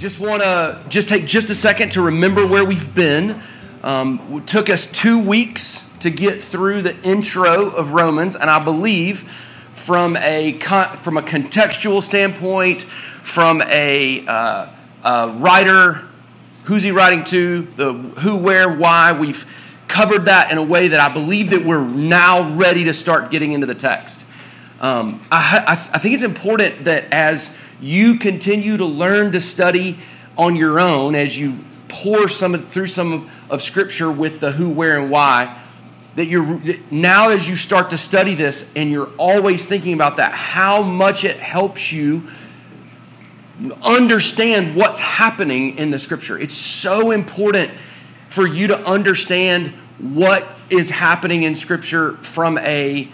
just 0.00 0.18
want 0.18 0.40
to 0.40 0.82
just 0.88 1.08
take 1.08 1.26
just 1.26 1.50
a 1.50 1.54
second 1.54 1.92
to 1.92 2.00
remember 2.00 2.46
where 2.46 2.64
we've 2.64 2.94
been. 2.94 3.38
Um, 3.82 4.18
it 4.32 4.46
took 4.46 4.70
us 4.70 4.86
two 4.86 5.18
weeks 5.18 5.90
to 6.00 6.08
get 6.10 6.42
through 6.42 6.80
the 6.80 6.98
intro 7.02 7.68
of 7.68 7.92
Romans, 7.92 8.34
and 8.34 8.48
I 8.48 8.64
believe 8.64 9.30
from 9.74 10.16
a 10.16 10.54
from 11.02 11.18
a 11.18 11.22
contextual 11.22 12.02
standpoint, 12.02 12.84
from 13.24 13.60
a, 13.60 14.26
uh, 14.26 15.34
writer, 15.36 16.08
who's 16.64 16.82
he 16.82 16.92
writing 16.92 17.22
to, 17.24 17.68
the 17.76 17.92
who, 17.92 18.38
where, 18.38 18.72
why, 18.72 19.12
we've 19.12 19.44
covered 19.86 20.24
that 20.24 20.50
in 20.50 20.56
a 20.56 20.62
way 20.62 20.88
that 20.88 21.00
I 21.00 21.12
believe 21.12 21.50
that 21.50 21.62
we're 21.62 21.86
now 21.86 22.56
ready 22.56 22.84
to 22.84 22.94
start 22.94 23.30
getting 23.30 23.52
into 23.52 23.66
the 23.66 23.74
text. 23.74 24.24
Um, 24.80 25.22
I, 25.30 25.62
I, 25.66 25.72
I 25.72 25.98
think 25.98 26.14
it's 26.14 26.22
important 26.22 26.84
that 26.84 27.04
as 27.12 27.54
you 27.80 28.16
continue 28.16 28.76
to 28.76 28.84
learn 28.84 29.32
to 29.32 29.40
study 29.40 29.98
on 30.36 30.56
your 30.56 30.80
own 30.80 31.14
as 31.14 31.36
you 31.38 31.58
pour 31.88 32.28
some 32.28 32.56
through 32.66 32.86
some 32.86 33.12
of, 33.12 33.30
of 33.50 33.62
scripture 33.62 34.10
with 34.10 34.40
the 34.40 34.52
who, 34.52 34.70
where, 34.70 34.98
and 34.98 35.10
why. 35.10 35.58
That 36.16 36.26
you're 36.26 36.60
now 36.90 37.30
as 37.30 37.48
you 37.48 37.56
start 37.56 37.90
to 37.90 37.98
study 37.98 38.34
this 38.34 38.72
and 38.74 38.90
you're 38.90 39.10
always 39.16 39.66
thinking 39.66 39.94
about 39.94 40.16
that, 40.16 40.32
how 40.32 40.82
much 40.82 41.24
it 41.24 41.36
helps 41.36 41.92
you 41.92 42.28
understand 43.82 44.74
what's 44.74 44.98
happening 44.98 45.76
in 45.78 45.90
the 45.90 45.98
scripture. 45.98 46.38
It's 46.38 46.54
so 46.54 47.10
important 47.10 47.70
for 48.26 48.46
you 48.46 48.68
to 48.68 48.78
understand 48.86 49.72
what 49.98 50.48
is 50.70 50.90
happening 50.90 51.42
in 51.42 51.54
scripture 51.54 52.14
from 52.18 52.58
a, 52.58 53.08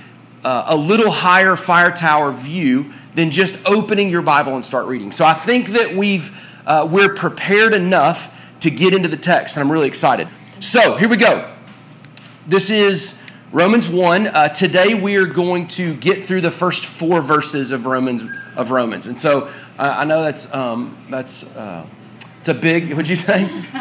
uh, 0.45 0.65
a 0.69 0.77
little 0.77 1.11
higher 1.11 1.57
fire 1.57 1.91
tower 1.91 2.33
view 2.33 2.93
than 3.17 3.31
just 3.31 3.59
opening 3.65 4.11
your 4.11 4.21
Bible 4.21 4.55
and 4.55 4.65
start 4.65 4.87
reading. 4.87 5.11
So 5.11 5.25
I 5.25 5.33
think 5.33 5.69
that 5.69 5.95
we've 5.95 6.39
uh, 6.67 6.87
we're 6.89 7.15
prepared 7.15 7.75
enough 7.75 8.33
to 8.61 8.71
get 8.71 8.93
into 8.93 9.09
the 9.09 9.17
text, 9.17 9.57
and 9.57 9.65
I'm 9.65 9.73
really 9.73 9.89
excited. 9.89 10.29
So 10.61 10.97
here 10.97 11.09
we 11.09 11.17
go. 11.17 11.55
This 12.47 12.71
is 12.71 13.21
Romans 13.53 13.89
one. 13.89 14.27
Uh, 14.27 14.49
today 14.51 15.01
we 15.01 15.17
are 15.17 15.27
going 15.27 15.67
to 15.69 15.95
get 15.95 16.25
through 16.25 16.43
the 16.43 16.51
first 16.51 16.85
four 16.85 17.23
verses 17.23 17.73
of 17.73 17.87
Romans 17.87 18.25
of 18.55 18.71
Romans, 18.71 19.07
and 19.07 19.19
so 19.19 19.47
uh, 19.79 19.95
I 19.99 20.05
know 20.05 20.23
that's 20.23 20.53
um, 20.55 20.99
that's 21.09 21.57
uh, 21.57 21.87
it's 22.39 22.51
a 22.51 22.55
big. 22.55 22.91
What'd 22.91 23.09
you 23.09 23.17
say? 23.17 23.49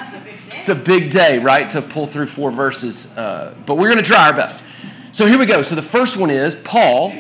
it's 0.48 0.70
a 0.70 0.76
big 0.76 1.12
day, 1.12 1.40
right, 1.40 1.70
to 1.72 1.81
pull 1.81 2.08
through 2.08 2.28
four 2.28 2.52
verses. 2.52 3.08
Uh, 3.18 3.54
but 3.66 3.76
we're 3.76 3.90
going 3.90 4.02
to 4.02 4.09
try 4.09 4.28
our 4.28 4.34
best. 4.34 4.64
So 5.12 5.28
here 5.28 5.38
we 5.38 5.46
go. 5.46 5.62
So 5.62 5.76
the 5.76 5.81
first 5.81 6.16
one 6.16 6.30
is 6.30 6.56
Paul 6.56 7.14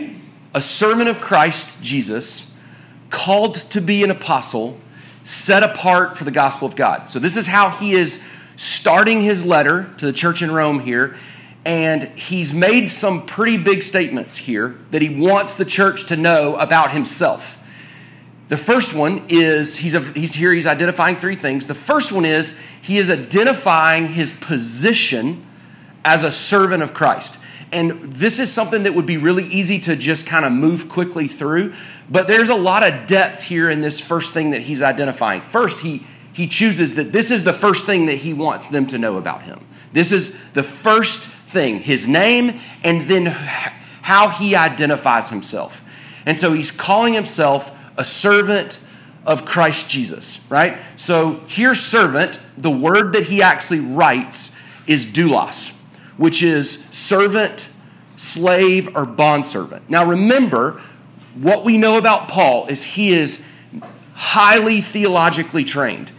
a 0.55 0.61
servant 0.61 1.09
of 1.09 1.19
Christ 1.19 1.81
Jesus, 1.83 2.55
called 3.09 3.55
to 3.55 3.81
be 3.81 4.03
an 4.03 4.09
apostle, 4.09 4.79
set 5.23 5.61
apart 5.61 6.17
for 6.17 6.23
the 6.23 6.31
gospel 6.31 6.65
of 6.67 6.75
God. 6.75 7.09
So, 7.09 7.19
this 7.19 7.35
is 7.35 7.45
how 7.45 7.69
he 7.69 7.91
is 7.91 8.23
starting 8.55 9.21
his 9.21 9.45
letter 9.45 9.93
to 9.97 10.05
the 10.05 10.13
church 10.13 10.41
in 10.41 10.49
Rome 10.49 10.79
here. 10.79 11.15
And 11.65 12.03
he's 12.17 12.53
made 12.53 12.91
some 12.91 13.25
pretty 13.25 13.57
big 13.57 13.81
statements 13.81 14.37
here 14.37 14.77
that 14.91 15.01
he 15.01 15.09
wants 15.09 15.55
the 15.55 15.65
church 15.65 16.05
to 16.07 16.15
know 16.15 16.55
about 16.57 16.91
himself. 16.91 17.57
The 18.49 18.57
first 18.57 18.93
one 18.93 19.25
is 19.29 19.75
he's, 19.75 19.95
a, 19.95 19.99
he's 19.99 20.35
here, 20.35 20.53
he's 20.53 20.67
identifying 20.67 21.15
three 21.15 21.35
things. 21.35 21.65
The 21.65 21.73
first 21.73 22.11
one 22.11 22.23
is 22.23 22.57
he 22.81 22.97
is 22.99 23.09
identifying 23.09 24.05
his 24.05 24.31
position 24.31 25.43
as 26.05 26.23
a 26.23 26.29
servant 26.29 26.83
of 26.83 26.93
Christ. 26.93 27.39
And 27.75 28.03
this 28.03 28.39
is 28.39 28.49
something 28.49 28.83
that 28.83 28.93
would 28.93 29.05
be 29.05 29.17
really 29.17 29.43
easy 29.43 29.79
to 29.79 29.97
just 29.97 30.25
kind 30.25 30.45
of 30.45 30.53
move 30.53 30.87
quickly 30.87 31.27
through. 31.27 31.73
But 32.09 32.25
there's 32.25 32.47
a 32.47 32.55
lot 32.55 32.89
of 32.89 33.05
depth 33.05 33.43
here 33.43 33.69
in 33.69 33.81
this 33.81 33.99
first 33.99 34.33
thing 34.33 34.51
that 34.51 34.61
he's 34.61 34.81
identifying. 34.81 35.41
First, 35.41 35.81
he, 35.81 36.07
he 36.31 36.47
chooses 36.47 36.95
that 36.95 37.11
this 37.11 37.31
is 37.31 37.43
the 37.43 37.51
first 37.51 37.85
thing 37.85 38.05
that 38.05 38.15
he 38.15 38.33
wants 38.33 38.67
them 38.67 38.87
to 38.87 38.97
know 38.97 39.17
about 39.17 39.43
him. 39.43 39.59
This 39.91 40.13
is 40.13 40.37
the 40.53 40.63
first 40.63 41.27
thing 41.27 41.81
his 41.81 42.07
name, 42.07 42.61
and 42.81 43.01
then 43.01 43.25
how 43.25 44.29
he 44.29 44.55
identifies 44.55 45.29
himself. 45.29 45.83
And 46.25 46.39
so 46.39 46.53
he's 46.53 46.71
calling 46.71 47.13
himself 47.13 47.77
a 47.97 48.05
servant 48.05 48.79
of 49.25 49.43
Christ 49.43 49.89
Jesus, 49.89 50.49
right? 50.49 50.77
So 50.95 51.41
here, 51.47 51.75
servant, 51.75 52.39
the 52.57 52.71
word 52.71 53.11
that 53.13 53.23
he 53.23 53.41
actually 53.41 53.81
writes 53.81 54.55
is 54.87 55.05
doulos 55.05 55.75
which 56.17 56.41
is 56.41 56.85
servant, 56.85 57.69
slave, 58.15 58.95
or 58.95 59.05
bondservant. 59.05 59.89
Now 59.89 60.05
remember, 60.05 60.81
what 61.35 61.65
we 61.65 61.77
know 61.77 61.97
about 61.97 62.27
Paul 62.29 62.67
is 62.67 62.83
he 62.83 63.09
is 63.09 63.43
highly 64.13 64.81
theologically 64.81 65.63
trained. 65.63 66.11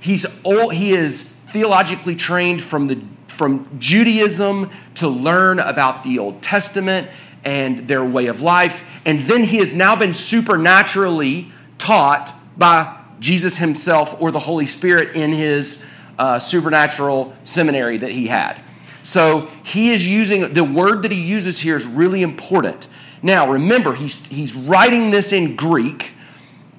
He's 0.00 0.26
all, 0.42 0.70
he 0.70 0.92
is 0.92 1.22
theologically 1.22 2.16
trained 2.16 2.62
from, 2.62 2.86
the, 2.86 3.02
from 3.26 3.68
Judaism 3.78 4.70
to 4.94 5.08
learn 5.08 5.58
about 5.58 6.02
the 6.02 6.18
Old 6.18 6.40
Testament 6.40 7.10
and 7.44 7.86
their 7.86 8.04
way 8.04 8.26
of 8.26 8.40
life. 8.40 8.82
And 9.04 9.20
then 9.22 9.44
he 9.44 9.58
has 9.58 9.74
now 9.74 9.96
been 9.96 10.14
supernaturally 10.14 11.52
taught 11.76 12.34
by 12.56 12.98
Jesus 13.18 13.58
himself 13.58 14.20
or 14.20 14.30
the 14.30 14.38
Holy 14.38 14.66
Spirit 14.66 15.14
in 15.14 15.32
his 15.32 15.84
uh, 16.18 16.38
supernatural 16.38 17.34
seminary 17.44 17.98
that 17.98 18.12
he 18.12 18.26
had. 18.26 18.62
So 19.02 19.48
he 19.64 19.90
is 19.90 20.06
using 20.06 20.52
the 20.52 20.64
word 20.64 21.02
that 21.02 21.12
he 21.12 21.22
uses 21.22 21.60
here 21.60 21.76
is 21.76 21.86
really 21.86 22.22
important. 22.22 22.88
Now, 23.22 23.50
remember, 23.50 23.94
he's, 23.94 24.26
he's 24.28 24.54
writing 24.54 25.10
this 25.10 25.32
in 25.32 25.56
Greek, 25.56 26.12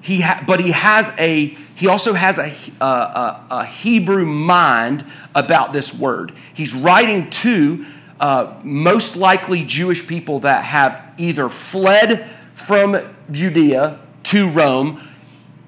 he 0.00 0.20
ha- 0.20 0.42
but 0.46 0.60
he 0.60 0.72
has 0.72 1.12
a 1.18 1.56
he 1.74 1.88
also 1.88 2.12
has 2.12 2.38
a, 2.38 2.52
a, 2.84 3.46
a, 3.50 3.64
Hebrew 3.64 4.24
mind 4.24 5.04
about 5.34 5.72
this 5.72 5.92
word. 5.92 6.32
He's 6.54 6.74
writing 6.74 7.28
to 7.30 7.86
uh, 8.20 8.54
most 8.62 9.16
likely 9.16 9.64
Jewish 9.64 10.06
people 10.06 10.40
that 10.40 10.64
have 10.64 11.02
either 11.18 11.48
fled 11.48 12.30
from 12.54 13.00
Judea 13.32 13.98
to 14.24 14.48
Rome 14.50 15.00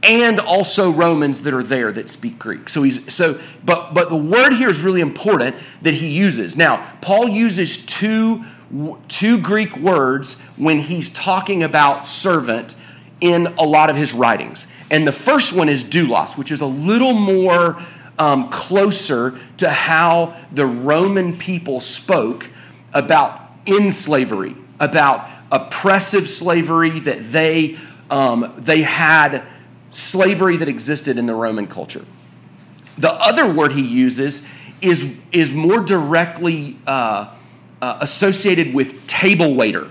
and 0.05 0.39
also 0.39 0.91
Romans 0.91 1.43
that 1.43 1.55
are 1.55 1.63
there 1.63 1.91
that 1.93 2.09
speak 2.09 2.39
Greek. 2.39 2.69
So 2.69 2.83
he's 2.83 3.13
so 3.13 3.41
but 3.65 3.95
but 3.95 4.11
the 4.11 4.17
word 4.17 4.53
here 4.53 4.69
is 4.69 4.83
really 4.83 5.01
important 5.01 5.57
that 5.83 5.95
he 5.95 6.09
uses. 6.09 6.57
Now, 6.57 6.97
Paul 7.01 7.29
uses 7.29 7.79
two 7.79 8.45
two 9.09 9.39
Greek 9.39 9.77
words 9.77 10.41
when 10.57 10.81
he's 10.81 11.11
talking 11.11 11.63
about 11.63 12.07
servant 12.07 12.75
in 13.21 13.47
a 13.59 13.65
lot 13.65 13.91
of 13.91 13.97
his 13.97 14.13
writings. 14.13 14.67
And 14.91 15.07
the 15.07 15.13
first 15.13 15.53
one 15.53 15.69
is 15.69 15.85
doulos, 15.85 16.37
which 16.37 16.51
is 16.51 16.61
a 16.61 16.67
little 16.67 17.15
more 17.15 17.81
um, 18.19 18.51
closer 18.51 19.39
to 19.59 19.71
how 19.71 20.37
the 20.53 20.67
Roman 20.67 21.39
people 21.39 21.81
spoke 21.81 22.51
about 22.93 23.41
in 23.67 23.91
slavery, 23.91 24.55
about 24.79 25.29
oppressive 25.51 26.29
slavery 26.29 27.01
that 27.01 27.25
they 27.25 27.79
um, 28.11 28.53
they 28.59 28.83
had 28.83 29.45
slavery 29.95 30.57
that 30.57 30.69
existed 30.69 31.19
in 31.19 31.27
the 31.27 31.35
Roman 31.35 31.67
culture. 31.67 32.05
The 32.99 33.13
other 33.13 33.53
word 33.53 33.73
he 33.73 33.83
uses 33.83 34.47
is, 34.81 35.21
is 35.33 35.53
more 35.53 35.81
directly 35.81 36.77
uh, 36.87 37.35
uh, 37.81 37.99
associated 38.01 38.75
with 38.75 39.07
table 39.07 39.55
waiter. 39.55 39.91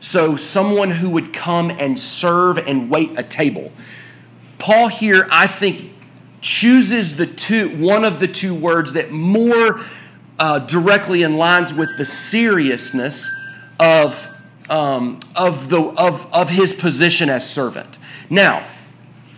So, 0.00 0.36
someone 0.36 0.90
who 0.90 1.08
would 1.10 1.32
come 1.32 1.70
and 1.70 1.98
serve 1.98 2.58
and 2.58 2.90
wait 2.90 3.18
a 3.18 3.22
table. 3.22 3.72
Paul 4.58 4.88
here, 4.88 5.26
I 5.30 5.46
think, 5.46 5.92
chooses 6.42 7.16
the 7.16 7.26
two, 7.26 7.74
one 7.78 8.04
of 8.04 8.20
the 8.20 8.28
two 8.28 8.54
words 8.54 8.92
that 8.92 9.10
more 9.10 9.80
uh, 10.38 10.58
directly 10.58 11.20
aligns 11.20 11.76
with 11.76 11.96
the 11.96 12.04
seriousness 12.04 13.30
of, 13.80 14.30
um, 14.68 15.20
of, 15.34 15.70
the, 15.70 15.80
of, 15.80 16.30
of 16.34 16.50
his 16.50 16.74
position 16.74 17.30
as 17.30 17.48
servant. 17.48 17.98
Now, 18.28 18.66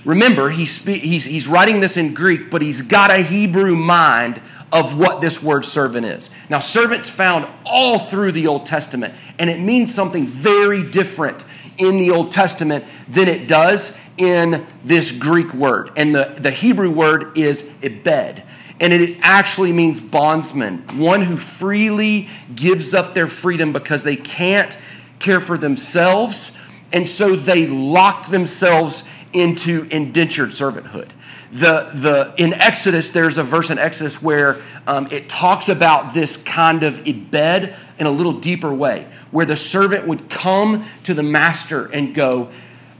Remember, 0.06 0.50
he's, 0.50 0.82
he's, 0.84 1.24
he's 1.24 1.48
writing 1.48 1.80
this 1.80 1.96
in 1.96 2.14
Greek, 2.14 2.48
but 2.48 2.62
he's 2.62 2.80
got 2.80 3.10
a 3.10 3.18
Hebrew 3.18 3.74
mind 3.74 4.40
of 4.72 4.96
what 4.96 5.20
this 5.20 5.42
word 5.42 5.64
servant 5.64 6.06
is. 6.06 6.32
Now, 6.48 6.60
servant's 6.60 7.10
found 7.10 7.46
all 7.64 7.98
through 7.98 8.32
the 8.32 8.46
Old 8.46 8.66
Testament, 8.66 9.14
and 9.38 9.50
it 9.50 9.60
means 9.60 9.92
something 9.92 10.28
very 10.28 10.88
different 10.88 11.44
in 11.76 11.96
the 11.96 12.12
Old 12.12 12.30
Testament 12.30 12.84
than 13.08 13.26
it 13.26 13.48
does 13.48 13.98
in 14.16 14.64
this 14.84 15.10
Greek 15.10 15.52
word. 15.52 15.90
And 15.96 16.14
the, 16.14 16.36
the 16.38 16.52
Hebrew 16.52 16.90
word 16.90 17.36
is 17.36 17.68
ebed. 17.82 18.44
And 18.78 18.92
it 18.92 19.18
actually 19.22 19.72
means 19.72 20.00
bondsman, 20.00 20.98
one 20.98 21.22
who 21.22 21.36
freely 21.36 22.28
gives 22.54 22.94
up 22.94 23.12
their 23.12 23.26
freedom 23.26 23.72
because 23.72 24.04
they 24.04 24.16
can't 24.16 24.78
care 25.18 25.40
for 25.40 25.58
themselves. 25.58 26.56
And 26.92 27.08
so 27.08 27.34
they 27.34 27.66
lock 27.66 28.28
themselves 28.28 29.02
into 29.36 29.86
indentured 29.90 30.50
servanthood. 30.50 31.10
The, 31.52 31.90
the, 31.94 32.34
in 32.38 32.54
Exodus, 32.54 33.12
there's 33.12 33.38
a 33.38 33.44
verse 33.44 33.70
in 33.70 33.78
Exodus 33.78 34.20
where 34.20 34.60
um, 34.86 35.06
it 35.10 35.28
talks 35.28 35.68
about 35.68 36.12
this 36.12 36.36
kind 36.36 36.82
of 36.82 37.06
ebed 37.06 37.74
in 37.98 38.06
a 38.06 38.10
little 38.10 38.32
deeper 38.32 38.74
way, 38.74 39.06
where 39.30 39.46
the 39.46 39.56
servant 39.56 40.06
would 40.06 40.28
come 40.28 40.84
to 41.04 41.14
the 41.14 41.22
master 41.22 41.86
and 41.86 42.14
go, 42.14 42.50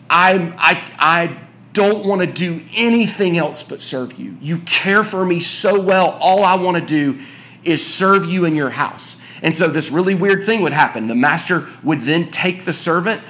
I, 0.09 0.55
I, 0.56 0.93
I 0.99 1.38
don't 1.73 2.06
want 2.06 2.21
to 2.23 2.27
do 2.27 2.62
anything 2.75 3.37
else 3.37 3.62
but 3.62 3.83
serve 3.83 4.19
you. 4.19 4.37
You 4.41 4.59
care 4.59 5.03
for 5.03 5.25
me 5.25 5.41
so 5.41 5.81
well. 5.81 6.11
All 6.21 6.44
I 6.44 6.56
want 6.56 6.77
to 6.77 6.85
do 6.85 7.19
is 7.65 7.85
serve 7.85 8.27
you 8.27 8.44
in 8.44 8.55
your 8.55 8.71
house. 8.71 9.21
And 9.43 9.55
so 9.55 9.69
this 9.69 9.91
really 9.91 10.15
weird 10.15 10.44
thing 10.44 10.62
would 10.62 10.73
happen. 10.73 11.09
The 11.09 11.15
master 11.15 11.69
would 11.83 12.00
then 12.03 12.31
take 12.31 12.65
the 12.65 12.73
servant 12.73 13.23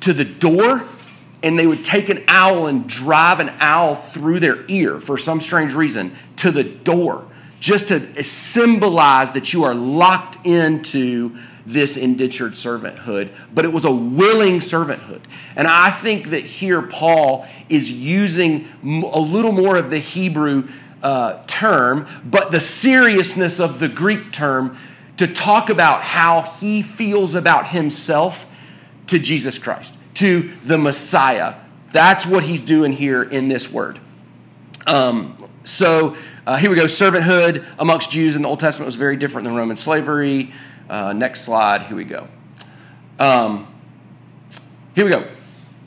to 0.00 0.12
the 0.12 0.24
door 0.24 0.86
and 1.44 1.58
they 1.58 1.66
would 1.66 1.84
take 1.84 2.08
an 2.08 2.24
owl 2.26 2.66
and 2.66 2.88
drive 2.88 3.38
an 3.38 3.52
owl 3.60 3.94
through 3.94 4.40
their 4.40 4.64
ear 4.68 4.98
for 4.98 5.18
some 5.18 5.40
strange 5.40 5.74
reason 5.74 6.16
to 6.36 6.50
the 6.50 6.64
door 6.64 7.24
just 7.60 7.88
to 7.88 8.24
symbolize 8.24 9.32
that 9.34 9.52
you 9.52 9.64
are 9.64 9.74
locked 9.74 10.44
into 10.44 11.36
this 11.66 11.96
indentured 11.96 12.52
servanthood, 12.52 13.30
but 13.54 13.64
it 13.64 13.72
was 13.72 13.84
a 13.84 13.90
willing 13.90 14.58
servanthood. 14.58 15.20
And 15.56 15.66
I 15.66 15.90
think 15.90 16.28
that 16.30 16.44
here 16.44 16.82
Paul 16.82 17.46
is 17.68 17.90
using 17.90 18.66
a 18.82 19.18
little 19.18 19.52
more 19.52 19.76
of 19.76 19.88
the 19.88 19.98
Hebrew 19.98 20.68
uh, 21.02 21.42
term, 21.46 22.06
but 22.24 22.50
the 22.50 22.60
seriousness 22.60 23.60
of 23.60 23.80
the 23.80 23.88
Greek 23.88 24.32
term 24.32 24.76
to 25.18 25.26
talk 25.26 25.70
about 25.70 26.02
how 26.02 26.42
he 26.42 26.82
feels 26.82 27.34
about 27.34 27.68
himself 27.68 28.46
to 29.06 29.18
Jesus 29.18 29.58
Christ, 29.58 29.96
to 30.14 30.52
the 30.64 30.78
Messiah. 30.78 31.56
That's 31.92 32.26
what 32.26 32.42
he's 32.42 32.62
doing 32.62 32.92
here 32.92 33.22
in 33.22 33.48
this 33.48 33.70
word. 33.70 34.00
Um, 34.86 35.36
so 35.64 36.16
uh, 36.46 36.56
here 36.56 36.70
we 36.70 36.76
go. 36.76 36.84
Servanthood 36.84 37.64
amongst 37.78 38.10
Jews 38.10 38.36
in 38.36 38.42
the 38.42 38.48
Old 38.48 38.60
Testament 38.60 38.86
was 38.86 38.96
very 38.96 39.16
different 39.16 39.44
than 39.44 39.54
Roman 39.54 39.76
slavery. 39.76 40.52
Uh, 40.88 41.12
next 41.12 41.42
slide. 41.42 41.82
Here 41.82 41.96
we 41.96 42.04
go. 42.04 42.28
Um, 43.18 43.66
here 44.94 45.04
we 45.04 45.10
go. 45.10 45.28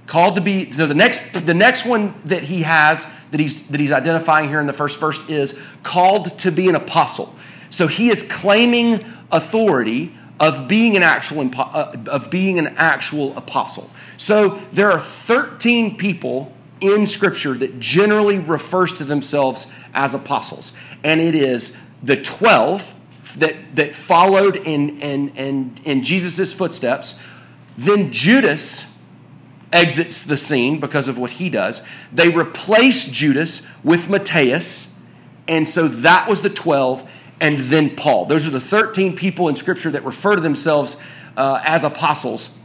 Called 0.06 0.35
to 0.35 0.41
be. 0.41 0.71
So 0.71 0.88
the 0.88 0.95
next, 0.95 1.45
the 1.45 1.53
next 1.53 1.85
one 1.85 2.13
that 2.25 2.44
he 2.44 2.63
has 2.63 3.07
that 3.31 3.39
he's 3.39 3.68
that 3.68 3.79
he's 3.79 3.91
identifying 3.91 4.47
here 4.47 4.62
in 4.62 4.68
the 4.68 4.74
first 4.74 5.00
verse 5.00 5.27
is 5.29 5.59
called 5.83 6.38
to 6.39 6.51
be 6.51 6.69
an 6.69 6.75
apostle. 6.75 7.35
So 7.69 7.88
he 7.88 8.09
is 8.09 8.24
claiming 8.24 9.03
authority 9.31 10.13
of 10.39 10.68
being 10.68 10.95
an 10.95 11.04
actual 11.04 11.50
uh, 11.57 11.95
of 12.07 12.30
being 12.30 12.60
an 12.60 12.68
actual 12.78 13.36
apostle. 13.38 13.89
So 14.18 14.62
there 14.72 14.92
are 14.92 15.00
13 15.00 15.98
people 15.98 16.54
in 16.81 17.06
scripture 17.06 17.54
that 17.56 17.80
generally 17.80 18.39
refers 18.39 18.94
to 18.94 19.04
themselves 19.04 19.68
as 19.94 20.13
apostles. 20.13 20.74
And 21.04 21.19
it 21.19 21.36
is 21.36 21.75
the 22.04 22.22
12 22.22 22.94
that, 23.38 23.56
that 23.75 23.95
followed 23.95 24.56
in, 24.56 25.01
in, 25.01 25.30
in, 25.30 25.75
in 25.84 26.04
Jesus' 26.04 26.54
footsteps. 26.54 27.19
Then 27.78 28.12
Judas 28.12 28.92
exits 29.72 30.24
the 30.24 30.38
scene 30.38 30.80
because 30.80 31.07
of 31.07 31.18
what 31.18 31.31
he 31.31 31.50
does. 31.50 31.84
They 32.13 32.30
replace 32.30 33.07
Judas 33.07 33.68
with 33.84 34.10
Matthias. 34.10 34.94
And 35.48 35.68
so 35.68 35.88
that 35.88 36.30
was 36.30 36.42
the 36.42 36.50
12 36.50 37.10
and 37.39 37.60
then 37.60 37.95
Paul. 37.95 38.25
Those 38.25 38.48
are 38.48 38.51
the 38.51 38.60
13 38.60 39.16
people 39.16 39.48
in 39.50 39.56
Scripture 39.56 39.92
that 39.92 40.04
refer 40.04 40.36
to 40.36 40.42
themselves 40.42 40.98
uh, 41.36 41.62
as 41.63 41.84
apostles. 41.84 42.57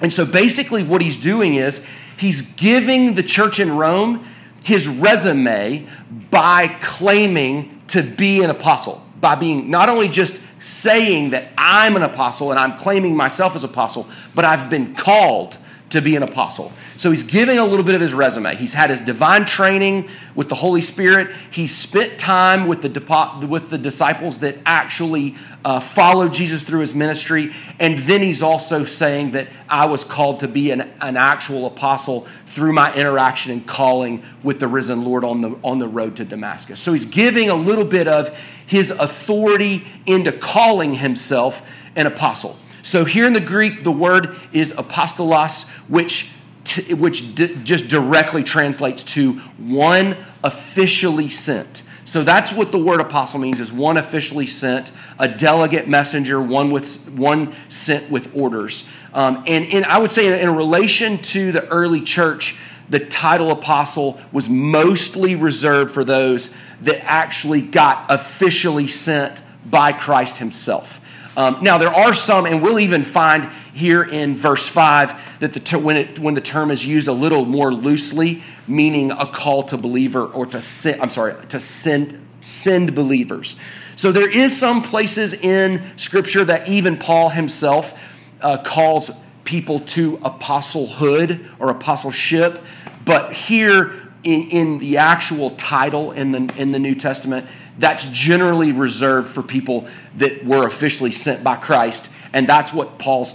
And 0.00 0.12
so 0.12 0.26
basically, 0.26 0.84
what 0.84 1.00
he's 1.00 1.16
doing 1.16 1.54
is 1.54 1.84
he's 2.16 2.42
giving 2.42 3.14
the 3.14 3.22
church 3.22 3.60
in 3.60 3.76
Rome 3.76 4.26
his 4.62 4.88
resume 4.88 5.86
by 6.30 6.68
claiming 6.80 7.82
to 7.88 8.02
be 8.02 8.42
an 8.42 8.50
apostle, 8.50 9.04
by 9.20 9.34
being 9.34 9.70
not 9.70 9.88
only 9.88 10.08
just 10.08 10.40
saying 10.60 11.30
that 11.30 11.48
I'm 11.58 11.96
an 11.96 12.02
apostle 12.02 12.50
and 12.50 12.60
I'm 12.60 12.76
claiming 12.76 13.16
myself 13.16 13.56
as 13.56 13.64
apostle, 13.64 14.08
but 14.34 14.44
I've 14.44 14.70
been 14.70 14.94
called 14.94 15.58
to 15.92 16.00
be 16.00 16.16
an 16.16 16.22
apostle. 16.22 16.72
So 16.96 17.10
he's 17.10 17.22
giving 17.22 17.58
a 17.58 17.64
little 17.64 17.84
bit 17.84 17.94
of 17.94 18.00
his 18.00 18.14
resume. 18.14 18.54
He's 18.56 18.74
had 18.74 18.90
his 18.90 19.00
divine 19.00 19.44
training 19.44 20.08
with 20.34 20.48
the 20.48 20.54
Holy 20.54 20.82
Spirit. 20.82 21.30
He 21.50 21.66
spent 21.66 22.18
time 22.18 22.66
with 22.66 22.82
the, 22.82 23.46
with 23.46 23.70
the 23.70 23.78
disciples 23.78 24.40
that 24.40 24.56
actually 24.66 25.34
uh, 25.64 25.80
followed 25.80 26.32
Jesus 26.32 26.62
through 26.62 26.80
his 26.80 26.94
ministry. 26.94 27.52
And 27.78 27.98
then 28.00 28.22
he's 28.22 28.42
also 28.42 28.84
saying 28.84 29.32
that 29.32 29.48
I 29.68 29.86
was 29.86 30.04
called 30.04 30.40
to 30.40 30.48
be 30.48 30.70
an, 30.70 30.90
an 31.00 31.16
actual 31.16 31.66
apostle 31.66 32.26
through 32.46 32.72
my 32.72 32.94
interaction 32.94 33.52
and 33.52 33.66
calling 33.66 34.22
with 34.42 34.60
the 34.60 34.68
risen 34.68 35.04
Lord 35.04 35.24
on 35.24 35.40
the, 35.40 35.56
on 35.62 35.78
the 35.78 35.88
road 35.88 36.16
to 36.16 36.24
Damascus. 36.24 36.80
So 36.80 36.92
he's 36.92 37.04
giving 37.04 37.50
a 37.50 37.54
little 37.54 37.84
bit 37.84 38.08
of 38.08 38.36
his 38.66 38.90
authority 38.90 39.84
into 40.06 40.32
calling 40.32 40.94
himself 40.94 41.62
an 41.96 42.06
apostle. 42.06 42.56
So 42.82 43.04
here 43.04 43.26
in 43.26 43.32
the 43.32 43.40
Greek, 43.40 43.84
the 43.84 43.92
word 43.92 44.36
is 44.52 44.72
apostolos, 44.74 45.68
which, 45.88 46.30
t- 46.64 46.94
which 46.94 47.34
d- 47.34 47.56
just 47.62 47.88
directly 47.88 48.42
translates 48.42 49.04
to 49.14 49.34
one 49.56 50.16
officially 50.42 51.30
sent. 51.30 51.82
So 52.04 52.24
that's 52.24 52.52
what 52.52 52.72
the 52.72 52.78
word 52.78 53.00
apostle 53.00 53.38
means 53.38 53.60
is 53.60 53.72
one 53.72 53.96
officially 53.96 54.48
sent, 54.48 54.90
a 55.20 55.28
delegate 55.28 55.86
messenger, 55.86 56.42
one 56.42 56.70
with 56.70 57.08
one 57.10 57.54
sent 57.68 58.10
with 58.10 58.36
orders. 58.36 58.88
Um, 59.14 59.44
and 59.46 59.64
in, 59.66 59.84
I 59.84 59.98
would 59.98 60.10
say 60.10 60.26
in, 60.26 60.48
in 60.48 60.56
relation 60.56 61.18
to 61.18 61.52
the 61.52 61.66
early 61.68 62.00
church, 62.00 62.56
the 62.88 62.98
title 62.98 63.52
apostle 63.52 64.20
was 64.32 64.48
mostly 64.48 65.36
reserved 65.36 65.92
for 65.92 66.02
those 66.02 66.50
that 66.80 67.04
actually 67.04 67.62
got 67.62 68.06
officially 68.10 68.88
sent 68.88 69.40
by 69.64 69.92
Christ 69.92 70.38
himself. 70.38 71.00
Um, 71.36 71.58
now, 71.62 71.78
there 71.78 71.92
are 71.92 72.12
some, 72.12 72.44
and 72.44 72.62
we'll 72.62 72.80
even 72.80 73.04
find 73.04 73.48
here 73.72 74.02
in 74.02 74.36
verse 74.36 74.68
5 74.68 75.40
that 75.40 75.52
the 75.54 75.60
ter- 75.60 75.78
when, 75.78 75.96
it, 75.96 76.18
when 76.18 76.34
the 76.34 76.40
term 76.40 76.70
is 76.70 76.84
used 76.84 77.08
a 77.08 77.12
little 77.12 77.46
more 77.46 77.72
loosely, 77.72 78.42
meaning 78.66 79.10
a 79.12 79.26
call 79.26 79.62
to 79.64 79.78
believer 79.78 80.26
or 80.26 80.44
to 80.46 80.60
send, 80.60 81.00
I'm 81.00 81.08
sorry, 81.08 81.34
to 81.48 81.58
send, 81.58 82.20
send 82.40 82.94
believers. 82.94 83.56
So 83.96 84.12
there 84.12 84.28
is 84.28 84.56
some 84.56 84.82
places 84.82 85.32
in 85.32 85.82
Scripture 85.96 86.44
that 86.44 86.68
even 86.68 86.98
Paul 86.98 87.30
himself 87.30 87.98
uh, 88.42 88.58
calls 88.58 89.10
people 89.44 89.80
to 89.80 90.18
apostlehoood 90.18 91.48
or 91.58 91.70
apostleship, 91.70 92.62
but 93.04 93.32
here 93.32 93.92
in, 94.24 94.42
in 94.50 94.78
the 94.78 94.98
actual 94.98 95.50
title 95.50 96.12
in 96.12 96.32
the, 96.32 96.52
in 96.56 96.72
the 96.72 96.78
New 96.78 96.94
Testament, 96.94 97.46
that's 97.78 98.06
generally 98.06 98.72
reserved 98.72 99.28
for 99.28 99.42
people 99.42 99.86
that 100.16 100.44
were 100.44 100.66
officially 100.66 101.12
sent 101.12 101.42
by 101.42 101.56
Christ. 101.56 102.10
And 102.32 102.48
that's 102.48 102.72
what 102.72 102.98
Paul's 102.98 103.34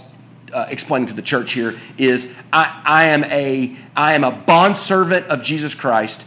uh, 0.52 0.66
explaining 0.68 1.08
to 1.08 1.14
the 1.14 1.22
church 1.22 1.52
here 1.52 1.78
is 1.98 2.34
I, 2.52 2.82
I 2.84 3.04
am 3.06 3.24
a 3.24 3.76
I 3.94 4.14
am 4.14 4.24
a 4.24 4.30
bondservant 4.30 5.26
of 5.26 5.42
Jesus 5.42 5.74
Christ, 5.74 6.26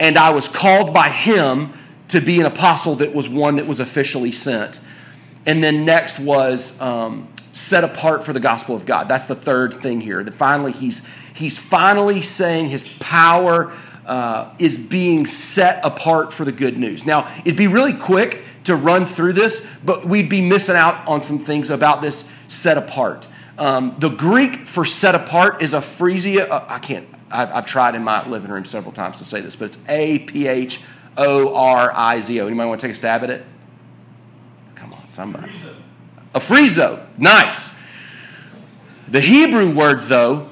and 0.00 0.18
I 0.18 0.30
was 0.30 0.48
called 0.48 0.92
by 0.92 1.08
him 1.08 1.72
to 2.08 2.20
be 2.20 2.40
an 2.40 2.46
apostle 2.46 2.96
that 2.96 3.14
was 3.14 3.28
one 3.28 3.56
that 3.56 3.66
was 3.66 3.80
officially 3.80 4.32
sent. 4.32 4.80
And 5.46 5.62
then 5.62 5.84
next 5.84 6.20
was 6.20 6.80
um, 6.80 7.28
set 7.52 7.84
apart 7.84 8.24
for 8.24 8.32
the 8.32 8.40
gospel 8.40 8.76
of 8.76 8.86
God. 8.86 9.08
That's 9.08 9.26
the 9.26 9.34
third 9.34 9.74
thing 9.74 10.00
here. 10.00 10.22
That 10.22 10.34
finally 10.34 10.72
he's 10.72 11.06
he's 11.34 11.58
finally 11.58 12.22
saying 12.22 12.68
his 12.68 12.84
power 13.00 13.72
uh, 14.06 14.54
is 14.58 14.78
being 14.78 15.26
set 15.26 15.84
apart 15.84 16.32
for 16.32 16.44
the 16.44 16.52
good 16.52 16.78
news. 16.78 17.06
Now, 17.06 17.30
it'd 17.44 17.56
be 17.56 17.66
really 17.66 17.92
quick 17.92 18.42
to 18.64 18.76
run 18.76 19.06
through 19.06 19.32
this, 19.32 19.66
but 19.84 20.04
we'd 20.04 20.28
be 20.28 20.40
missing 20.40 20.76
out 20.76 21.06
on 21.06 21.22
some 21.22 21.38
things 21.38 21.70
about 21.70 22.02
this 22.02 22.32
set 22.48 22.76
apart. 22.78 23.28
Um, 23.58 23.94
the 23.98 24.08
Greek 24.08 24.66
for 24.66 24.84
set 24.84 25.14
apart 25.14 25.62
is 25.62 25.74
aphresia. 25.74 26.50
Uh, 26.50 26.64
I 26.68 26.78
can't, 26.78 27.06
I've, 27.30 27.50
I've, 27.50 27.66
tried 27.66 27.94
in 27.94 28.02
my 28.02 28.26
living 28.28 28.50
room 28.50 28.64
several 28.64 28.92
times 28.92 29.18
to 29.18 29.24
say 29.24 29.40
this, 29.40 29.56
but 29.56 29.66
it's 29.66 29.88
A 29.88 30.20
P 30.20 30.46
H 30.46 30.80
O 31.16 31.54
R 31.54 31.92
I 31.94 32.20
Z 32.20 32.40
O. 32.40 32.46
Anybody 32.46 32.68
want 32.68 32.80
to 32.80 32.86
take 32.86 32.94
a 32.94 32.96
stab 32.96 33.22
at 33.24 33.30
it? 33.30 33.44
Come 34.74 34.94
on, 34.94 35.08
somebody. 35.08 35.52
A 36.34 36.38
Aphrizo. 36.38 37.06
Nice. 37.18 37.72
The 39.08 39.20
Hebrew 39.20 39.74
word, 39.74 40.04
though, 40.04 40.48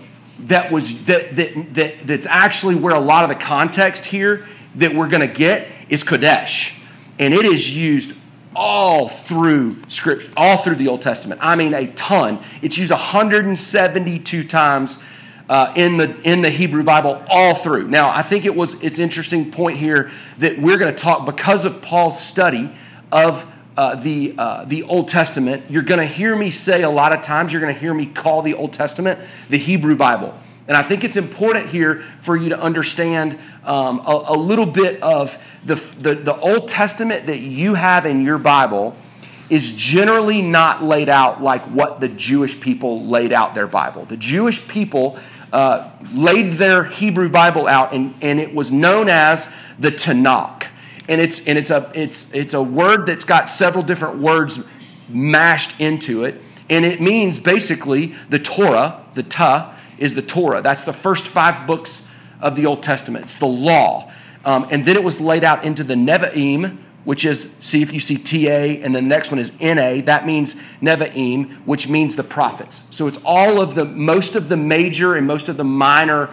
that 0.49 0.71
was 0.71 1.05
that, 1.05 1.37
that, 1.37 1.75
that 1.75 2.01
that's 2.01 2.27
actually 2.27 2.75
where 2.75 2.95
a 2.95 3.01
lot 3.01 3.25
of 3.25 3.29
the 3.29 3.45
context 3.45 4.05
here 4.05 4.47
that 4.77 4.95
we're 4.95 5.09
going 5.09 5.27
to 5.27 5.33
get 5.33 5.69
is 5.89 6.05
kodesh. 6.05 6.77
And 7.19 7.35
it 7.35 7.45
is 7.45 7.75
used 7.77 8.17
all 8.55 9.09
through 9.09 9.77
script 9.87 10.29
all 10.37 10.57
through 10.57 10.77
the 10.77 10.89
old 10.89 11.03
testament. 11.03 11.41
I 11.43 11.57
mean 11.57 11.75
a 11.75 11.87
ton. 11.89 12.43
It's 12.63 12.77
used 12.79 12.91
172 12.91 14.45
times 14.45 15.01
uh, 15.49 15.73
in 15.77 15.97
the 15.97 16.21
in 16.23 16.43
the 16.43 16.51
hebrew 16.51 16.83
bible 16.83 17.23
all 17.29 17.55
through. 17.55 17.89
Now 17.89 18.11
i 18.11 18.23
think 18.23 18.45
it 18.45 18.55
was 18.55 18.83
it's 18.83 18.99
interesting 18.99 19.51
point 19.51 19.79
here 19.79 20.11
that 20.39 20.59
we're 20.59 20.79
going 20.79 20.95
to 20.95 21.01
talk 21.01 21.27
because 21.27 21.65
of 21.65 21.81
paul's 21.83 22.21
study 22.21 22.73
of 23.13 23.47
uh, 23.77 23.95
the, 23.95 24.35
uh, 24.37 24.65
the 24.65 24.83
Old 24.85 25.09
Testament, 25.09 25.65
you're 25.71 25.83
going 25.83 26.01
to 26.01 26.07
hear 26.07 26.35
me 26.37 26.51
say 26.51 26.83
a 26.83 26.91
lot 26.91 27.13
of 27.13 27.21
times, 27.23 27.53
you're 27.53 27.63
going 27.63 27.75
to 27.75 27.81
hear 27.81 27.95
me 27.95 28.07
call 28.07 28.43
the 28.43 28.55
Old 28.55 28.73
Testament 28.73 29.21
the 29.49 29.59
Hebrew 29.59 29.97
Bible. 29.97 30.35
And 30.69 30.77
I 30.77 30.83
think 30.83 31.03
it's 31.03 31.17
important 31.17 31.67
here 31.67 32.05
for 32.21 32.37
you 32.37 32.51
to 32.51 32.61
understand 32.61 33.39
um, 33.65 34.01
a, 34.07 34.25
a, 34.29 34.37
little 34.37 34.67
bit 34.67 35.03
of 35.03 35.37
the, 35.65 35.75
the, 35.99 36.15
the 36.15 36.37
Old 36.39 36.69
Testament 36.69 37.27
that 37.27 37.41
you 37.41 37.75
have 37.75 38.07
in 38.07 38.23
your 38.23 38.39
Bible 38.39 38.95
is 39.49 39.73
generally 39.73 40.43
not 40.43 40.83
laid 40.83 41.09
out 41.09 41.43
like 41.43 41.65
what 41.65 42.01
the 42.01 42.09
Jewish 42.09 42.59
people 42.61 43.05
laid 43.05 43.33
out 43.33 43.55
their 43.55 43.67
Bible. 43.67 44.05
The 44.05 44.17
Jewish 44.17 44.67
people 44.69 45.19
uh, 45.53 45.91
laid 46.13 46.53
their 46.53 46.85
Hebrew 46.85 47.29
Bible 47.29 47.67
out, 47.67 47.93
and, 47.93 48.15
and 48.23 48.39
it 48.39 48.55
was 48.55 48.71
known 48.71 49.09
as 49.09 49.53
the 49.79 49.91
Tanakh. 49.91 50.69
And 51.11 51.21
it's, 51.21 51.47
and 51.47 51.59
it's, 51.59 51.71
a, 51.71 51.91
it's, 51.93 52.33
it's 52.33 52.55
a 52.55 52.63
word 52.63 53.05
that's 53.05 53.25
got 53.25 53.49
several 53.49 53.85
different 53.85 54.19
words 54.19 54.65
mashed 55.09 55.79
into 55.81 56.25
it. 56.25 56.41
And 56.71 56.85
it 56.85 57.01
means 57.01 57.41
basically 57.41 58.15
the 58.31 58.39
Torah, 58.39 59.05
the 59.15 59.25
Ta, 59.25 59.77
is 59.99 60.15
the 60.15 60.23
Torah. 60.23 60.63
That's 60.63 60.85
the 60.85 60.93
first 60.93 61.27
five 61.27 61.67
books 61.67 62.09
of 62.41 62.55
the 62.55 62.65
Old 62.65 62.83
Testament. 62.83 63.25
It's 63.25 63.35
the 63.35 63.47
law. 63.47 64.13
Um, 64.45 64.69
and 64.71 64.85
then 64.85 64.97
it 64.97 65.03
was 65.03 65.21
laid 65.21 65.43
out 65.43 65.65
into 65.65 65.83
the 65.83 65.95
Nevi'im, 65.95 66.79
which 67.05 67.25
is, 67.25 67.53
see 67.61 67.83
if 67.83 67.93
you 67.93 67.99
see 67.99 68.17
TA, 68.17 68.85
and 68.85 68.95
the 68.95 69.03
next 69.03 69.31
one 69.31 69.41
is 69.41 69.59
NA. 69.61 70.03
That 70.03 70.25
means 70.27 70.55
Nevi'im, 70.81 71.57
which 71.67 71.89
means 71.89 72.15
the 72.15 72.23
prophets. 72.23 72.83
So 72.91 73.09
it's 73.09 73.19
all 73.25 73.61
of 73.61 73.75
the, 73.75 73.85
most 73.85 74.37
of 74.37 74.49
the 74.49 74.57
major 74.57 75.17
and 75.17 75.27
most 75.27 75.49
of 75.49 75.57
the 75.57 75.65
minor 75.65 76.31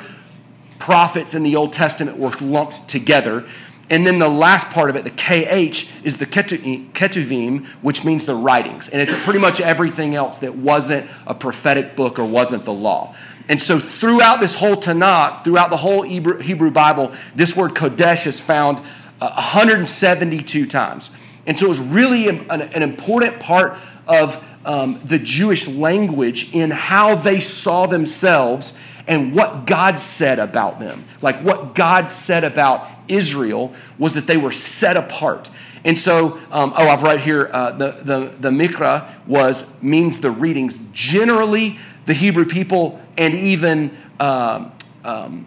prophets 0.77 1.33
in 1.33 1.43
the 1.43 1.55
Old 1.55 1.73
Testament 1.73 2.17
were 2.17 2.31
lumped 2.39 2.87
together. 2.87 3.47
And 3.89 4.05
then 4.05 4.19
the 4.19 4.29
last 4.29 4.69
part 4.71 4.89
of 4.89 4.97
it, 4.97 5.05
the 5.05 5.11
KH, 5.11 5.89
is 6.03 6.17
the 6.17 6.25
Ketuvim, 6.25 7.65
which 7.81 8.03
means 8.03 8.25
the 8.25 8.35
writings. 8.35 8.89
And 8.89 9.01
it's 9.01 9.13
pretty 9.23 9.39
much 9.39 9.61
everything 9.61 10.13
else 10.13 10.39
that 10.39 10.55
wasn't 10.55 11.09
a 11.25 11.33
prophetic 11.33 11.95
book 11.95 12.19
or 12.19 12.25
wasn't 12.25 12.65
the 12.65 12.73
law. 12.73 13.15
And 13.49 13.61
so 13.61 13.79
throughout 13.79 14.41
this 14.41 14.55
whole 14.55 14.75
Tanakh, 14.75 15.45
throughout 15.45 15.69
the 15.69 15.77
whole 15.77 16.01
Hebrew 16.01 16.71
Bible, 16.71 17.13
this 17.33 17.55
word 17.55 17.71
Kodesh 17.71 18.27
is 18.27 18.41
found 18.41 18.79
172 19.19 20.65
times. 20.65 21.11
And 21.45 21.57
so 21.57 21.65
it 21.67 21.69
was 21.69 21.79
really 21.79 22.27
an, 22.27 22.51
an 22.51 22.83
important 22.83 23.39
part 23.39 23.77
of 24.05 24.43
um, 24.65 24.99
the 25.05 25.17
Jewish 25.17 25.67
language 25.67 26.53
in 26.53 26.71
how 26.71 27.15
they 27.15 27.39
saw 27.39 27.85
themselves 27.85 28.77
and 29.07 29.33
what 29.33 29.65
God 29.65 29.97
said 29.97 30.39
about 30.39 30.79
them. 30.79 31.05
Like 31.21 31.39
what 31.41 31.75
God 31.75 32.11
said 32.11 32.43
about 32.43 32.87
Israel 33.07 33.73
was 33.97 34.15
that 34.15 34.27
they 34.27 34.37
were 34.37 34.51
set 34.51 34.97
apart. 34.97 35.49
And 35.85 35.97
so, 35.97 36.39
um, 36.51 36.73
oh, 36.77 36.89
I've 36.89 37.03
right 37.03 37.19
here, 37.19 37.49
uh, 37.51 37.71
the, 37.71 37.91
the, 37.91 38.35
the 38.39 38.49
Mikra 38.49 39.09
was, 39.25 39.81
means 39.81 40.19
the 40.19 40.31
readings. 40.31 40.77
Generally, 40.91 41.77
the 42.05 42.13
Hebrew 42.13 42.45
people 42.45 43.01
and 43.17 43.33
even 43.33 43.95
um, 44.19 44.71
um, 45.03 45.45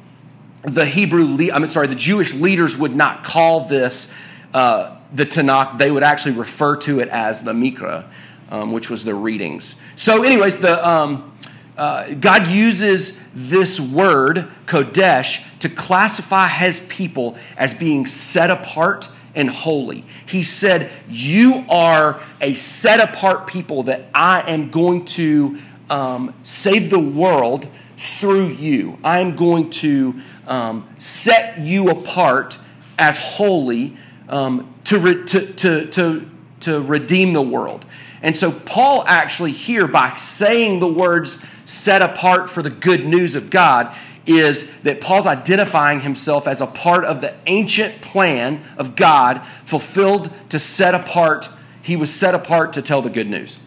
the 0.63 0.85
Hebrew, 0.85 1.37
I'm 1.53 1.67
sorry, 1.67 1.87
the 1.87 1.95
Jewish 1.95 2.35
leaders 2.35 2.77
would 2.77 2.95
not 2.95 3.25
call 3.25 3.61
this 3.61 4.15
uh, 4.55 4.97
the 5.13 5.25
Tanakh. 5.25 5.79
They 5.79 5.91
would 5.91 6.03
actually 6.03 6.37
refer 6.37 6.77
to 6.79 7.01
it 7.01 7.09
as 7.09 7.43
the 7.43 7.53
Mikra, 7.53 8.07
um, 8.51 8.73
which 8.73 8.91
was 8.91 9.05
the 9.05 9.15
readings. 9.15 9.77
So, 9.97 10.23
anyways, 10.23 10.59
the 10.59 10.87
um, 10.87 11.33
uh, 11.81 12.13
God 12.13 12.47
uses 12.47 13.19
this 13.33 13.81
word 13.81 14.47
Kodesh 14.67 15.43
to 15.61 15.71
classify 15.71 16.47
His 16.47 16.81
people 16.81 17.37
as 17.57 17.73
being 17.73 18.05
set 18.05 18.51
apart 18.51 19.09
and 19.35 19.49
holy. 19.49 20.05
He 20.27 20.45
said, 20.45 20.91
"You 21.09 21.65
are 21.71 22.21
a 22.41 22.53
set 22.53 23.01
apart 23.01 23.47
people 23.47 23.85
that 23.85 24.11
I 24.13 24.43
am 24.43 24.71
going 24.71 25.07
to 25.07 25.59
um, 25.89 26.35
save 26.43 26.91
the 26.91 27.01
world." 27.01 27.69
through 28.01 28.47
you. 28.47 28.99
I'm 29.05 29.37
going 29.37 29.69
to 29.71 30.23
um, 30.47 30.89
set 30.97 31.59
you 31.59 31.91
apart 31.91 32.57
as 32.99 33.19
holy 33.19 33.95
um, 34.31 34.75
to, 34.85 34.99
re- 34.99 35.25
to, 35.27 35.53
to, 35.53 35.87
to, 35.89 36.31
to 36.61 36.81
redeem 36.81 37.35
the 37.35 37.43
world. 37.43 37.85
And 38.23 38.37
so, 38.37 38.53
Paul 38.53 39.05
actually, 39.07 39.53
here, 39.53 39.89
by 39.89 40.15
saying 40.17 40.81
the 40.81 40.89
words 40.89 41.45
set 41.65 42.03
apart 42.03 42.51
for 42.51 42.63
the 42.63 42.71
good 42.71 43.07
news 43.07 43.35
of 43.35 43.51
God, 43.51 43.95
is 44.27 44.71
that 44.81 45.01
Paul's 45.01 45.27
identifying 45.27 46.01
himself 46.01 46.47
as 46.47 46.61
a 46.61 46.67
part 46.67 47.05
of 47.05 47.21
the 47.21 47.35
ancient 47.47 48.01
plan 48.03 48.63
of 48.77 48.95
God 48.95 49.43
fulfilled 49.65 50.31
to 50.51 50.59
set 50.59 50.95
apart. 50.95 51.49
He 51.83 51.97
was 51.97 52.13
set 52.13 52.35
apart 52.35 52.75
to 52.75 52.83
tell 52.83 53.01
the 53.01 53.11
good 53.11 53.29
news. 53.29 53.59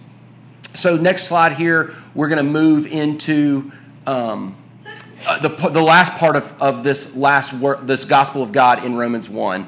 So, 0.76 0.98
next 0.98 1.24
slide 1.24 1.54
here, 1.54 1.94
we're 2.14 2.30
going 2.30 2.44
to 2.44 2.52
move 2.52 2.86
into 2.86 3.72
um, 4.06 4.56
uh, 5.26 5.40
the, 5.40 5.50
the 5.70 5.82
last 5.82 6.14
part 6.14 6.36
of, 6.36 6.62
of 6.62 6.84
this 6.84 7.16
last 7.16 7.54
word, 7.54 7.88
this 7.88 8.06
gospel 8.06 8.44
of 8.44 8.52
God 8.52 8.84
in 8.84 8.96
Romans 8.96 9.30
1, 9.30 9.68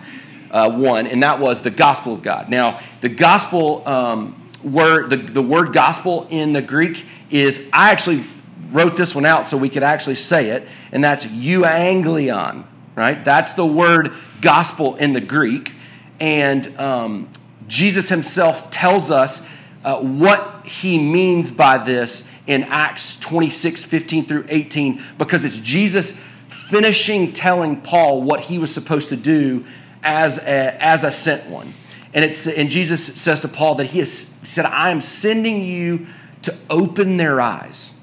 uh, 0.51 0.72
1, 0.72 1.08
and 1.08 1.24
that 1.24 1.39
was 1.39 1.62
the 1.62 1.72
gospel 1.72 2.13
of 2.13 2.22
God. 2.22 2.50
Now, 2.50 2.80
the 3.01 3.10
gospel 3.10 3.88
um, 3.88 4.44
word, 4.65 5.10
the, 5.10 5.17
the 5.17 5.41
word 5.41 5.74
gospel 5.74 6.27
in 6.29 6.53
the 6.53 6.62
Greek 6.62 7.05
is, 7.29 7.69
I 7.72 7.91
actually 7.91 8.24
wrote 8.72 8.98
this 8.98 9.15
one 9.15 9.25
out 9.25 9.48
so 9.48 9.57
we 9.57 9.69
could 9.69 9.84
actually 9.84 10.15
say 10.15 10.50
it, 10.50 10.67
and 10.91 11.03
that's 11.03 11.25
euangelion, 11.25 12.65
right? 12.95 13.24
That's 13.24 13.53
the 13.53 13.65
word 13.65 14.12
gospel 14.41 14.95
in 14.95 15.13
the 15.13 15.22
Greek. 15.22 15.74
And 16.19 16.77
um, 16.79 17.29
Jesus 17.67 18.10
himself 18.10 18.69
tells 18.69 19.12
us 19.12 19.48
uh, 19.84 20.00
what 20.01 20.65
he 20.65 20.98
means 20.98 21.51
by 21.51 21.77
this 21.77 22.29
in 22.48 22.63
Acts 22.63 23.19
26 23.19 23.86
15 23.86 24.25
through 24.25 24.45
18 24.50 25.01
because 25.17 25.45
it's 25.45 25.57
Jesus 25.60 26.19
finishing 26.48 27.34
telling 27.34 27.81
Paul 27.81 28.22
what 28.22 28.41
he 28.41 28.57
was 28.57 28.74
supposed 28.74 29.10
to 29.10 29.15
do 29.15 29.65
as 30.03 30.38
a, 30.39 30.84
as 30.84 31.03
a 31.03 31.12
sent 31.12 31.48
one. 31.50 31.74
And, 32.15 32.24
it's, 32.24 32.48
and 32.48 32.69
Jesus 32.69 33.05
says 33.05 33.41
to 33.41 33.50
Paul 33.50 33.75
that 33.75 33.88
he, 33.88 34.00
has, 34.00 34.39
he 34.39 34.48
said, 34.48 34.65
I 34.65 34.89
am 34.89 35.01
sending 35.01 35.63
you 35.63 36.07
to 36.43 36.55
open 36.69 37.17
their 37.17 37.41
eyes 37.41 37.93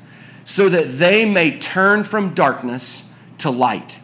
so 0.45 0.69
that 0.69 0.90
they 0.90 1.25
may 1.25 1.59
turn 1.59 2.04
from 2.04 2.35
darkness 2.35 3.11
to 3.38 3.50
light 3.50 3.99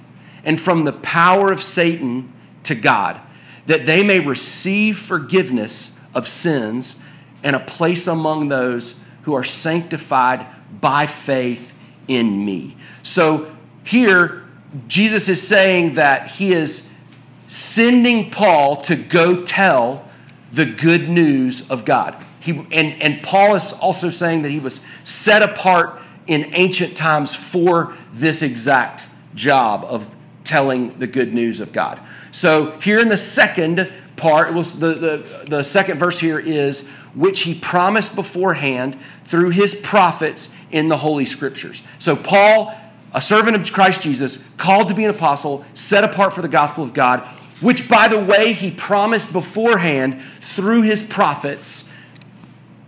and 0.45 0.59
from 0.59 0.85
the 0.85 0.95
power 0.95 1.53
of 1.53 1.63
Satan 1.63 2.33
to 2.63 2.75
God, 2.75 3.21
that 3.67 3.85
they 3.85 4.03
may 4.03 4.19
receive 4.19 4.99
forgiveness 4.99 6.01
of 6.15 6.27
sins 6.27 6.99
and 7.43 7.55
a 7.55 7.61
place 7.61 8.07
among 8.07 8.49
those 8.49 8.99
who 9.23 9.35
are 9.35 9.45
sanctified 9.45 10.47
by 10.81 11.07
faith 11.07 11.75
in 12.07 12.47
me. 12.47 12.79
So 13.03 13.55
here, 13.85 14.45
Jesus 14.87 15.29
is 15.29 15.47
saying 15.47 15.95
that 15.95 16.31
he 16.31 16.55
is 16.55 16.91
sending 17.49 18.31
Paul 18.31 18.77
to 18.77 18.95
go 18.95 19.43
tell 19.43 20.09
the 20.53 20.67
good 20.67 21.09
news 21.09 21.69
of 21.71 21.85
God. 21.85 22.25
He, 22.41 22.53
and, 22.53 23.03
and 23.03 23.23
Paul 23.23 23.57
is 23.57 23.73
also 23.73 24.11
saying 24.11 24.43
that 24.43 24.51
he 24.51 24.61
was 24.61 24.87
set 25.03 25.43
apart 25.43 26.01
in 26.27 26.55
ancient 26.55 26.97
times 26.97 27.35
for 27.35 27.97
this 28.13 28.43
exact 28.43 29.09
job 29.35 29.85
of 29.89 30.15
telling 30.45 30.99
the 30.99 31.07
good 31.07 31.35
news 31.35 31.61
of 31.61 31.73
God. 31.73 32.01
So 32.31 32.79
here 32.81 33.01
in 33.01 33.09
the 33.09 33.17
second 33.17 33.91
part, 34.17 34.53
was 34.53 34.79
the, 34.79 34.95
the, 34.95 35.45
the 35.49 35.63
second 35.65 35.99
verse 35.99 36.19
here 36.19 36.39
is 36.39 36.89
which 37.15 37.43
he 37.43 37.55
promised 37.55 38.15
beforehand 38.15 38.99
through 39.25 39.51
his 39.51 39.75
prophets 39.75 40.55
in 40.71 40.89
the 40.89 40.97
Holy 40.97 41.25
Scriptures. 41.25 41.83
So, 41.99 42.15
Paul, 42.17 42.75
a 43.13 43.21
servant 43.21 43.57
of 43.57 43.73
Christ 43.73 44.03
Jesus, 44.03 44.45
called 44.57 44.89
to 44.89 44.95
be 44.95 45.05
an 45.05 45.11
apostle, 45.11 45.65
set 45.75 46.05
apart 46.05 46.33
for 46.33 46.43
the 46.43 46.49
gospel 46.49 46.85
of 46.85 46.93
God, 46.93 47.27
which, 47.61 47.89
by 47.89 48.09
the 48.09 48.19
way, 48.19 48.53
he 48.53 48.71
promised 48.71 49.33
beforehand 49.33 50.21
through 50.41 50.83
his 50.83 51.03
prophets, 51.03 51.89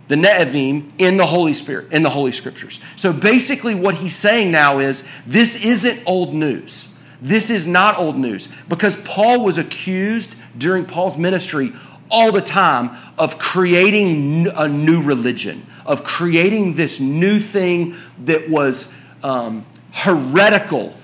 the 0.07 0.15
Nevi'im, 0.15 0.91
in 0.97 1.17
the 1.17 1.25
Holy 1.25 1.53
Spirit, 1.53 1.91
in 1.91 2.03
the 2.03 2.09
Holy 2.09 2.31
Scriptures. 2.31 2.79
So 2.95 3.11
basically, 3.11 3.75
what 3.75 3.95
he's 3.95 4.15
saying 4.15 4.51
now 4.51 4.79
is 4.79 5.07
this 5.25 5.65
isn't 5.65 6.01
old 6.05 6.33
news. 6.33 6.93
This 7.21 7.49
is 7.49 7.67
not 7.67 7.99
old 7.99 8.17
news 8.17 8.49
because 8.67 8.95
Paul 8.95 9.43
was 9.43 9.57
accused 9.57 10.35
during 10.57 10.85
Paul's 10.85 11.17
ministry 11.17 11.71
all 12.09 12.31
the 12.31 12.41
time 12.41 12.97
of 13.17 13.37
creating 13.37 14.47
a 14.47 14.67
new 14.67 15.01
religion, 15.01 15.65
of 15.85 16.03
creating 16.03 16.73
this 16.73 16.99
new 16.99 17.39
thing 17.39 17.95
that 18.25 18.49
was 18.49 18.93
um, 19.23 19.65
heretical 19.91 20.95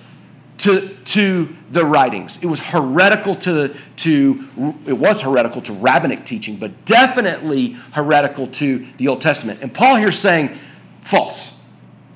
to, 0.59 0.89
to 1.05 1.55
the 1.69 1.85
writings. 1.85 2.41
It 2.43 2.47
was 2.47 2.59
heretical 2.59 3.35
to, 3.35 3.75
to, 3.97 4.79
it 4.85 4.97
was 4.97 5.21
heretical 5.21 5.61
to 5.61 5.73
rabbinic 5.73 6.25
teaching, 6.25 6.57
but 6.57 6.85
definitely 6.85 7.77
heretical 7.91 8.47
to 8.47 8.85
the 8.97 9.07
Old 9.07 9.21
Testament. 9.21 9.61
And 9.61 9.73
Paul 9.73 9.97
here 9.97 10.11
saying, 10.11 10.57
false. 11.01 11.59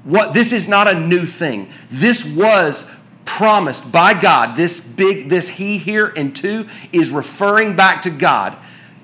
What, 0.03 0.33
this 0.33 0.51
is 0.51 0.67
not 0.67 0.87
a 0.87 0.99
new 0.99 1.25
thing. 1.25 1.69
This 1.89 2.25
was 2.25 2.89
promised 3.25 3.91
by 3.91 4.19
God. 4.19 4.57
This 4.57 4.79
big, 4.79 5.29
this 5.29 5.47
he 5.47 5.77
here 5.77 6.11
and 6.15 6.35
two 6.35 6.67
is 6.91 7.11
referring 7.11 7.75
back 7.75 8.01
to 8.03 8.09
God 8.09 8.57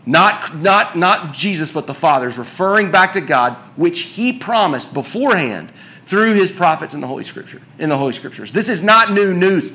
not, 0.08 0.56
not, 0.56 0.98
not 0.98 1.34
Jesus, 1.34 1.74
but 1.74 1.86
the 1.86 1.94
Father, 1.94 2.28
is 2.28 2.38
referring 2.38 2.92
back 2.92 3.12
to 3.12 3.22
God, 3.22 3.58
which 3.76 4.02
he 4.02 4.32
promised 4.32 4.94
beforehand 4.94 5.70
through 6.08 6.34
his 6.34 6.54
prophets 6.54 6.94
in 6.94 7.02
the 7.02 7.08
Holy 7.08 7.26
Scripture, 7.26 7.62
in 7.78 7.90
the 7.90 7.98
Holy 7.98 8.14
Scriptures. 8.14 8.54
This 8.54 8.70
is 8.70 8.82
not 8.82 9.12
new 9.12 9.34
news. 9.34 9.74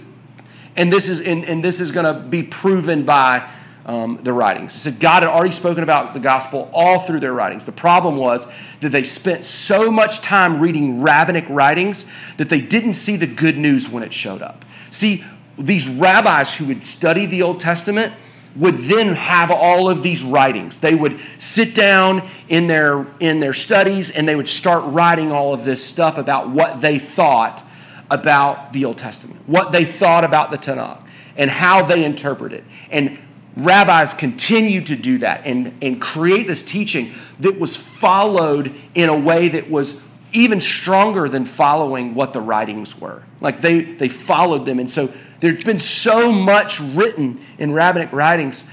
And 0.76 0.90
this 0.90 1.10
is, 1.10 1.20
and, 1.20 1.44
and 1.44 1.62
this 1.62 1.78
is 1.78 1.92
going 1.92 2.06
to 2.06 2.18
be 2.18 2.42
proven 2.42 3.04
by 3.04 3.50
um, 3.84 4.18
the 4.22 4.32
writings. 4.32 4.74
It 4.74 4.78
said 4.78 5.00
God 5.00 5.24
had 5.24 5.30
already 5.30 5.52
spoken 5.52 5.82
about 5.82 6.14
the 6.14 6.20
gospel 6.20 6.70
all 6.72 6.98
through 6.98 7.20
their 7.20 7.34
writings. 7.34 7.66
The 7.66 7.72
problem 7.72 8.16
was 8.16 8.50
that 8.80 8.88
they 8.88 9.02
spent 9.02 9.44
so 9.44 9.90
much 9.90 10.22
time 10.22 10.58
reading 10.58 11.02
rabbinic 11.02 11.44
writings 11.50 12.10
that 12.38 12.48
they 12.48 12.62
didn't 12.62 12.94
see 12.94 13.16
the 13.16 13.26
good 13.26 13.58
news 13.58 13.90
when 13.90 14.02
it 14.02 14.12
showed 14.14 14.40
up. 14.40 14.64
See, 14.90 15.24
these 15.58 15.86
rabbis 15.86 16.54
who 16.54 16.64
would 16.66 16.82
study 16.82 17.26
the 17.26 17.42
Old 17.42 17.60
Testament 17.60 18.14
would 18.56 18.76
then 18.76 19.14
have 19.14 19.50
all 19.50 19.88
of 19.88 20.02
these 20.02 20.22
writings. 20.22 20.78
They 20.78 20.94
would 20.94 21.20
sit 21.38 21.74
down 21.74 22.28
in 22.48 22.66
their, 22.66 23.06
in 23.18 23.40
their 23.40 23.54
studies 23.54 24.10
and 24.10 24.28
they 24.28 24.36
would 24.36 24.48
start 24.48 24.84
writing 24.92 25.32
all 25.32 25.54
of 25.54 25.64
this 25.64 25.84
stuff 25.84 26.18
about 26.18 26.50
what 26.50 26.80
they 26.80 26.98
thought 26.98 27.64
about 28.10 28.72
the 28.72 28.84
Old 28.84 28.98
Testament, 28.98 29.40
what 29.46 29.72
they 29.72 29.84
thought 29.84 30.24
about 30.24 30.50
the 30.50 30.58
Tanakh, 30.58 31.02
and 31.36 31.50
how 31.50 31.82
they 31.82 32.04
interpret 32.04 32.52
it. 32.52 32.64
And 32.90 33.18
rabbis 33.56 34.14
continued 34.14 34.86
to 34.86 34.96
do 34.96 35.18
that 35.18 35.46
and, 35.46 35.74
and 35.82 36.00
create 36.00 36.46
this 36.46 36.62
teaching 36.62 37.12
that 37.40 37.58
was 37.58 37.76
followed 37.76 38.74
in 38.94 39.08
a 39.08 39.18
way 39.18 39.48
that 39.48 39.70
was 39.70 40.02
even 40.32 40.60
stronger 40.60 41.28
than 41.28 41.44
following 41.44 42.14
what 42.14 42.32
the 42.32 42.40
writings 42.40 42.98
were. 42.98 43.22
Like 43.40 43.60
they, 43.60 43.82
they 43.82 44.08
followed 44.08 44.64
them. 44.64 44.78
And 44.78 44.90
so 44.90 45.12
there's 45.42 45.64
been 45.64 45.78
so 45.78 46.30
much 46.30 46.78
written 46.78 47.40
in 47.58 47.72
rabbinic 47.72 48.12
writings 48.12 48.64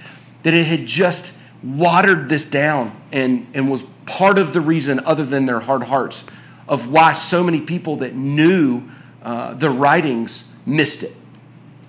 that 0.44 0.54
it 0.54 0.68
had 0.68 0.86
just 0.86 1.34
watered 1.64 2.30
this 2.30 2.46
down 2.46 2.96
and, 3.12 3.48
and 3.56 3.72
was 3.72 3.84
part 4.06 4.38
of 4.38 4.54
the 4.54 4.62
reason, 4.62 5.00
other 5.00 5.26
than 5.26 5.48
their 5.48 5.60
hard 5.60 5.84
hearts, 5.84 6.26
of 6.68 6.92
why 6.92 7.14
so 7.14 7.44
many 7.44 7.60
people 7.60 7.98
that 7.98 8.14
knew 8.14 8.84
uh, 9.24 9.56
the 9.56 9.70
writings 9.70 10.54
missed 10.64 11.02
it. 11.02 11.16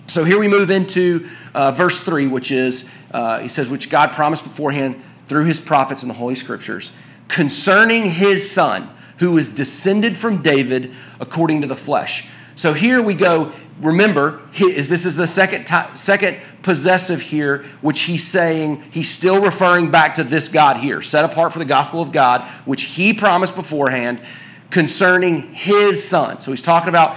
So 0.07 0.25
here 0.25 0.41
we 0.41 0.49
move 0.49 0.71
into 0.71 1.29
uh, 1.55 1.73
verse 1.73 2.01
3, 2.01 2.27
which 2.29 2.51
is, 2.51 2.89
uh, 3.13 3.41
he 3.41 3.49
says, 3.49 3.69
which 3.69 3.91
God 3.91 4.15
promised 4.15 4.45
beforehand 4.45 5.01
through 5.27 5.45
his 5.45 5.61
prophets 5.61 6.03
in 6.03 6.09
the 6.09 6.15
Holy 6.15 6.35
Scriptures 6.35 6.91
concerning 7.29 8.07
his 8.07 8.51
son, 8.51 8.89
who 9.19 9.37
is 9.37 9.51
descended 9.51 10.17
from 10.17 10.41
David 10.41 10.93
according 11.21 11.61
to 11.61 11.67
the 11.67 11.77
flesh. 11.77 12.29
So 12.61 12.75
here 12.75 13.01
we 13.01 13.15
go. 13.15 13.53
Remember, 13.81 14.43
is 14.53 14.91
this 14.91 15.07
is 15.07 15.17
the 15.17 15.27
second 15.27 15.67
second 15.97 16.37
possessive 16.61 17.23
here, 17.23 17.65
which 17.81 18.03
he's 18.03 18.29
saying 18.29 18.83
he's 18.91 19.09
still 19.09 19.41
referring 19.41 19.91
back 19.91 20.17
to 20.17 20.25
this 20.25 20.51
God 20.51 20.77
here, 20.77 21.01
set 21.01 21.25
apart 21.25 21.55
for 21.55 21.59
the 21.59 21.65
gospel 21.65 22.03
of 22.03 22.13
God, 22.13 22.43
which 22.67 22.83
he 22.83 23.15
promised 23.15 23.57
beforehand 23.57 24.21
concerning 24.69 25.55
his 25.55 26.07
son. 26.07 26.43
So 26.43 26.51
he's 26.51 26.61
talking 26.61 26.91
about 26.91 27.17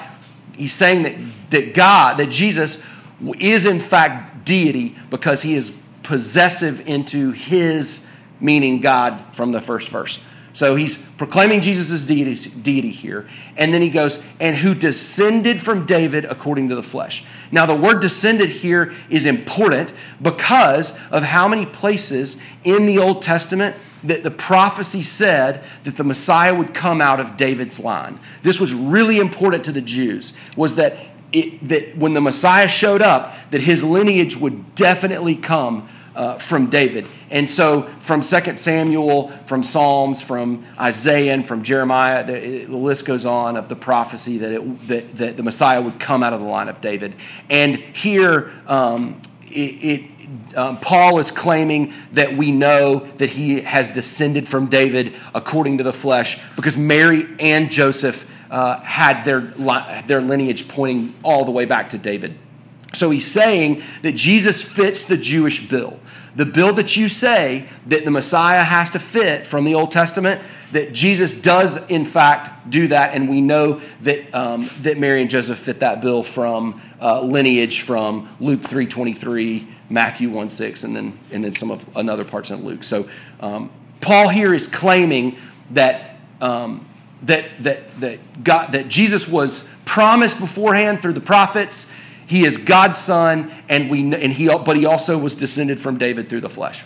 he's 0.56 0.72
saying 0.72 1.04
that 1.04 1.18
that 1.50 1.74
God, 1.74 2.20
that 2.20 2.30
Jesus 2.30 2.82
is 3.38 3.66
in 3.66 3.82
fact 3.82 4.46
deity 4.46 4.96
because 5.10 5.42
he 5.42 5.56
is 5.56 5.78
possessive 6.04 6.88
into 6.88 7.32
his 7.34 8.08
meaning 8.40 8.80
God 8.80 9.22
from 9.36 9.52
the 9.52 9.60
first 9.60 9.90
verse. 9.90 10.24
So 10.54 10.76
he's 10.76 10.98
proclaiming 11.18 11.62
Jesus' 11.62 12.06
deity, 12.06 12.36
deity, 12.62 12.92
here. 12.92 13.28
And 13.58 13.74
then 13.74 13.82
he 13.82 13.90
goes, 13.90 14.24
and 14.40 14.56
who 14.56 14.76
descended 14.76 15.60
from 15.60 15.88
David 15.88 16.26
according 16.26 16.70
to 16.70 16.76
the 16.76 16.84
flesh. 16.84 17.26
Now, 17.52 17.66
the 17.66 17.76
word 17.76 18.02
descended 18.02 18.50
here 18.50 18.94
is 19.10 19.26
important 19.26 19.94
because 20.22 20.98
of 21.10 21.24
how 21.24 21.48
many 21.48 21.66
places 21.66 22.40
in 22.64 22.86
the 22.86 23.00
Old 23.00 23.24
Testament 23.24 23.76
that 24.04 24.22
the 24.22 24.32
prophecy 24.32 25.02
said 25.02 25.64
that 25.86 25.98
the 25.98 26.04
Messiah 26.04 26.54
would 26.54 26.74
come 26.74 27.02
out 27.02 27.20
of 27.20 27.36
David's 27.36 27.80
line. 27.80 28.20
This 28.44 28.60
was 28.60 28.76
really 28.76 29.20
important 29.20 29.66
to 29.66 29.72
the 29.72 29.82
Jews, 29.82 30.34
was 30.56 30.76
that 30.76 30.98
it, 31.32 31.60
that 31.68 31.98
when 31.98 32.14
the 32.14 32.22
Messiah 32.22 32.68
showed 32.68 33.02
up, 33.02 33.34
that 33.50 33.62
his 33.62 33.84
lineage 33.84 34.38
would 34.38 34.76
definitely 34.76 35.36
come 35.36 35.90
uh, 36.16 36.38
from 36.38 36.70
David. 36.70 37.08
And 37.30 37.50
so, 37.50 37.84
from 38.00 38.22
2 38.22 38.56
Samuel, 38.56 39.30
from 39.46 39.64
Psalms, 39.64 40.24
from 40.24 40.66
Isaiah, 40.80 41.34
and 41.34 41.48
from 41.48 41.64
Jeremiah, 41.64 42.24
the, 42.24 42.66
the 42.66 42.78
list 42.78 43.06
goes 43.06 43.26
on 43.26 43.58
of 43.58 43.70
the 43.70 43.76
prophecy 43.76 44.38
that, 44.40 44.52
it, 44.52 44.88
that, 44.88 45.16
that, 45.16 45.38
the 45.38 45.44
Messiah 45.44 45.82
would 45.82 46.00
come 46.00 46.24
out 46.24 46.34
of 46.34 46.40
the 46.40 46.46
line 46.46 46.70
of 46.70 46.82
David. 46.82 47.16
And 47.50 47.78
here, 47.78 48.52
um, 48.68 49.22
it, 49.44 49.50
it 49.50 50.56
um, 50.56 50.80
Paul 50.80 51.20
is 51.20 51.32
claiming 51.32 51.94
that 52.14 52.36
we 52.36 52.52
know 52.52 53.00
that 53.18 53.30
he 53.30 53.62
has 53.62 53.90
descended 53.90 54.48
from 54.48 54.68
David 54.68 55.14
according 55.34 55.80
to 55.80 55.84
the 55.84 55.94
flesh 55.94 56.40
because 56.56 56.78
Mary 56.78 57.28
and 57.40 57.70
Joseph 57.72 58.28
uh, 58.50 58.80
had 58.82 59.24
their, 59.24 59.42
their 60.06 60.22
lineage 60.22 60.68
pointing 60.68 61.16
all 61.24 61.46
the 61.46 61.52
way 61.52 61.66
back 61.66 61.90
to 61.90 61.98
David. 61.98 62.38
So 62.94 63.10
he's 63.10 63.26
saying 63.26 63.82
that 64.04 64.14
Jesus 64.14 64.62
fits 64.64 65.04
the 65.04 65.18
Jewish 65.18 65.68
bill. 65.68 66.00
The 66.36 66.46
bill 66.46 66.74
that 66.74 66.98
you 66.98 67.10
say 67.10 67.68
that 67.88 68.06
the 68.06 68.12
Messiah 68.12 68.64
has 68.64 68.92
to 68.92 69.00
fit 69.00 69.46
from 69.46 69.66
the 69.66 69.76
Old 69.76 69.92
Testament, 69.92 70.42
that 70.72 70.92
Jesus 70.92 71.36
does 71.36 71.88
in 71.90 72.06
fact 72.06 72.70
do 72.70 72.88
that, 72.88 73.14
and 73.14 73.30
we 73.30 73.42
know 73.42 73.82
that 74.02 74.34
um, 74.34 74.70
that 74.82 74.98
Mary 74.98 75.22
and 75.22 75.30
Joseph 75.30 75.60
fit 75.60 75.82
that 75.82 76.02
bill 76.02 76.24
from 76.24 76.82
uh, 77.00 77.22
lineage 77.22 77.82
from 77.82 78.36
Luke 78.40 78.62
three 78.62 78.88
twenty 78.88 79.14
three, 79.14 79.68
Matthew 79.90 80.32
one 80.32 80.50
six, 80.50 80.84
and 80.84 80.96
then 80.96 81.20
and 81.32 81.44
then 81.44 81.54
some 81.54 81.70
of 81.70 81.86
another 81.96 82.26
parts 82.26 82.50
in 82.50 82.66
Luke. 82.66 82.84
So 82.84 83.08
um, 83.40 83.72
Paul 84.02 84.30
here 84.30 84.56
is 84.56 84.68
claiming 84.68 85.38
that 85.72 86.18
um, 86.42 86.88
that 87.24 87.46
that 87.60 88.00
that 88.00 88.44
God 88.44 88.72
that 88.72 88.88
Jesus 88.88 89.28
was 89.28 89.70
promised 89.86 90.40
beforehand 90.40 91.02
through 91.02 91.14
the 91.14 91.22
prophets 91.22 91.92
he 92.26 92.46
is 92.46 92.58
God's 92.58 92.98
son, 92.98 93.52
and 93.70 93.90
we 93.90 94.02
and 94.02 94.34
he 94.34 94.48
but 94.48 94.76
he 94.76 94.86
also 94.86 95.18
was 95.18 95.36
descended 95.36 95.80
from 95.80 95.98
David 95.98 96.28
through 96.28 96.42
the 96.42 96.50
flesh. 96.50 96.84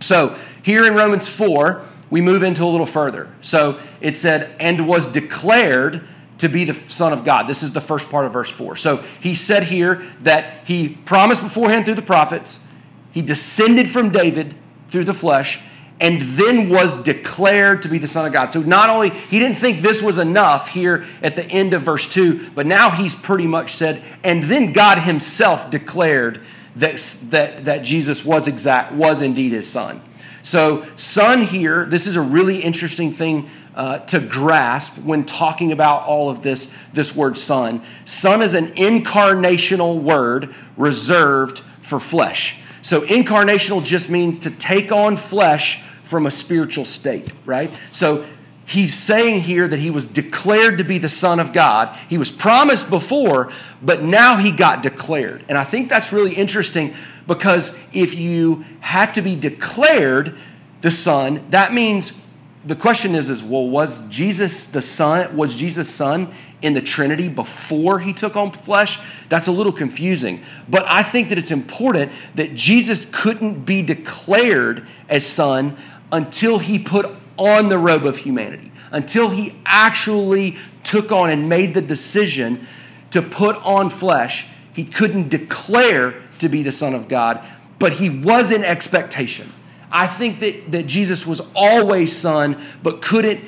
So 0.00 0.36
here 0.62 0.86
in 0.86 0.94
Romans 0.94 1.28
4, 1.28 1.82
we 2.10 2.20
move 2.20 2.42
into 2.42 2.64
a 2.64 2.66
little 2.66 2.86
further. 2.86 3.32
So 3.40 3.80
it 4.00 4.16
said, 4.16 4.54
and 4.60 4.86
was 4.86 5.08
declared 5.08 6.06
to 6.38 6.48
be 6.48 6.64
the 6.64 6.74
Son 6.74 7.12
of 7.12 7.24
God. 7.24 7.46
This 7.48 7.62
is 7.62 7.72
the 7.72 7.80
first 7.80 8.10
part 8.10 8.26
of 8.26 8.32
verse 8.32 8.50
4. 8.50 8.76
So 8.76 8.98
he 9.20 9.34
said 9.34 9.64
here 9.64 10.04
that 10.20 10.66
he 10.66 10.90
promised 10.90 11.42
beforehand 11.42 11.84
through 11.84 11.94
the 11.94 12.02
prophets, 12.02 12.64
he 13.12 13.22
descended 13.22 13.88
from 13.88 14.10
David 14.10 14.54
through 14.88 15.04
the 15.04 15.14
flesh, 15.14 15.60
and 16.00 16.20
then 16.20 16.68
was 16.68 17.02
declared 17.02 17.82
to 17.82 17.88
be 17.88 17.98
the 17.98 18.08
Son 18.08 18.26
of 18.26 18.32
God. 18.32 18.50
So 18.50 18.60
not 18.60 18.90
only, 18.90 19.10
he 19.10 19.38
didn't 19.38 19.56
think 19.56 19.80
this 19.80 20.02
was 20.02 20.18
enough 20.18 20.68
here 20.68 21.06
at 21.22 21.36
the 21.36 21.44
end 21.46 21.72
of 21.72 21.82
verse 21.82 22.08
2, 22.08 22.50
but 22.54 22.66
now 22.66 22.90
he's 22.90 23.14
pretty 23.14 23.46
much 23.46 23.74
said, 23.74 24.02
and 24.24 24.42
then 24.44 24.72
God 24.72 24.98
himself 24.98 25.70
declared 25.70 26.40
that, 26.76 26.96
that, 27.30 27.64
that 27.64 27.84
Jesus 27.84 28.24
was 28.24 28.48
exact, 28.48 28.92
was 28.92 29.22
indeed 29.22 29.52
his 29.52 29.70
son. 29.70 30.02
So, 30.42 30.84
son 30.96 31.42
here, 31.42 31.86
this 31.86 32.06
is 32.06 32.16
a 32.16 32.20
really 32.20 32.60
interesting 32.60 33.12
thing 33.12 33.48
uh, 33.74 34.00
to 34.00 34.20
grasp 34.20 34.98
when 34.98 35.24
talking 35.24 35.72
about 35.72 36.02
all 36.02 36.28
of 36.28 36.42
this, 36.42 36.74
this 36.92 37.14
word 37.16 37.36
son. 37.36 37.82
Son 38.04 38.42
is 38.42 38.54
an 38.54 38.66
incarnational 38.68 40.00
word 40.00 40.54
reserved 40.76 41.60
for 41.80 41.98
flesh. 41.98 42.58
So, 42.84 43.00
incarnational 43.00 43.82
just 43.82 44.10
means 44.10 44.40
to 44.40 44.50
take 44.50 44.92
on 44.92 45.16
flesh 45.16 45.82
from 46.02 46.26
a 46.26 46.30
spiritual 46.30 46.84
state, 46.84 47.32
right? 47.46 47.70
So, 47.92 48.26
he's 48.66 48.92
saying 48.92 49.40
here 49.40 49.66
that 49.66 49.78
he 49.78 49.90
was 49.90 50.04
declared 50.04 50.76
to 50.76 50.84
be 50.84 50.98
the 50.98 51.08
Son 51.08 51.40
of 51.40 51.54
God. 51.54 51.98
He 52.10 52.18
was 52.18 52.30
promised 52.30 52.90
before, 52.90 53.50
but 53.80 54.02
now 54.02 54.36
he 54.36 54.52
got 54.52 54.82
declared. 54.82 55.46
And 55.48 55.56
I 55.56 55.64
think 55.64 55.88
that's 55.88 56.12
really 56.12 56.34
interesting 56.34 56.92
because 57.26 57.74
if 57.94 58.16
you 58.16 58.66
have 58.80 59.14
to 59.14 59.22
be 59.22 59.34
declared 59.34 60.36
the 60.82 60.90
Son, 60.90 61.42
that 61.48 61.72
means 61.72 62.22
the 62.66 62.76
question 62.76 63.14
is, 63.14 63.30
is 63.30 63.42
well, 63.42 63.68
was 63.68 64.08
Jesus 64.08 64.66
the 64.66 64.82
Son? 64.82 65.36
Was 65.36 65.54
Jesus 65.54 65.88
Son 65.88 66.32
in 66.64 66.72
the 66.72 66.80
Trinity 66.80 67.28
before 67.28 67.98
he 67.98 68.14
took 68.14 68.36
on 68.36 68.50
flesh, 68.50 68.98
that's 69.28 69.48
a 69.48 69.52
little 69.52 69.72
confusing. 69.72 70.42
But 70.66 70.86
I 70.86 71.02
think 71.02 71.28
that 71.28 71.36
it's 71.36 71.50
important 71.50 72.10
that 72.36 72.54
Jesus 72.54 73.04
couldn't 73.04 73.66
be 73.66 73.82
declared 73.82 74.86
as 75.10 75.26
Son 75.26 75.76
until 76.10 76.58
he 76.58 76.78
put 76.78 77.14
on 77.36 77.68
the 77.68 77.78
robe 77.78 78.06
of 78.06 78.16
humanity, 78.16 78.72
until 78.92 79.28
he 79.28 79.54
actually 79.66 80.56
took 80.84 81.12
on 81.12 81.28
and 81.28 81.50
made 81.50 81.74
the 81.74 81.82
decision 81.82 82.66
to 83.10 83.20
put 83.20 83.56
on 83.56 83.90
flesh. 83.90 84.46
He 84.72 84.84
couldn't 84.84 85.28
declare 85.28 86.22
to 86.38 86.48
be 86.48 86.62
the 86.62 86.72
Son 86.72 86.94
of 86.94 87.08
God, 87.08 87.44
but 87.78 87.92
he 87.92 88.08
was 88.08 88.52
in 88.52 88.64
expectation. 88.64 89.52
I 89.94 90.08
think 90.08 90.40
that, 90.40 90.72
that 90.72 90.86
Jesus 90.86 91.24
was 91.24 91.40
always 91.54 92.14
Son, 92.14 92.60
but 92.82 93.00
couldn't 93.00 93.40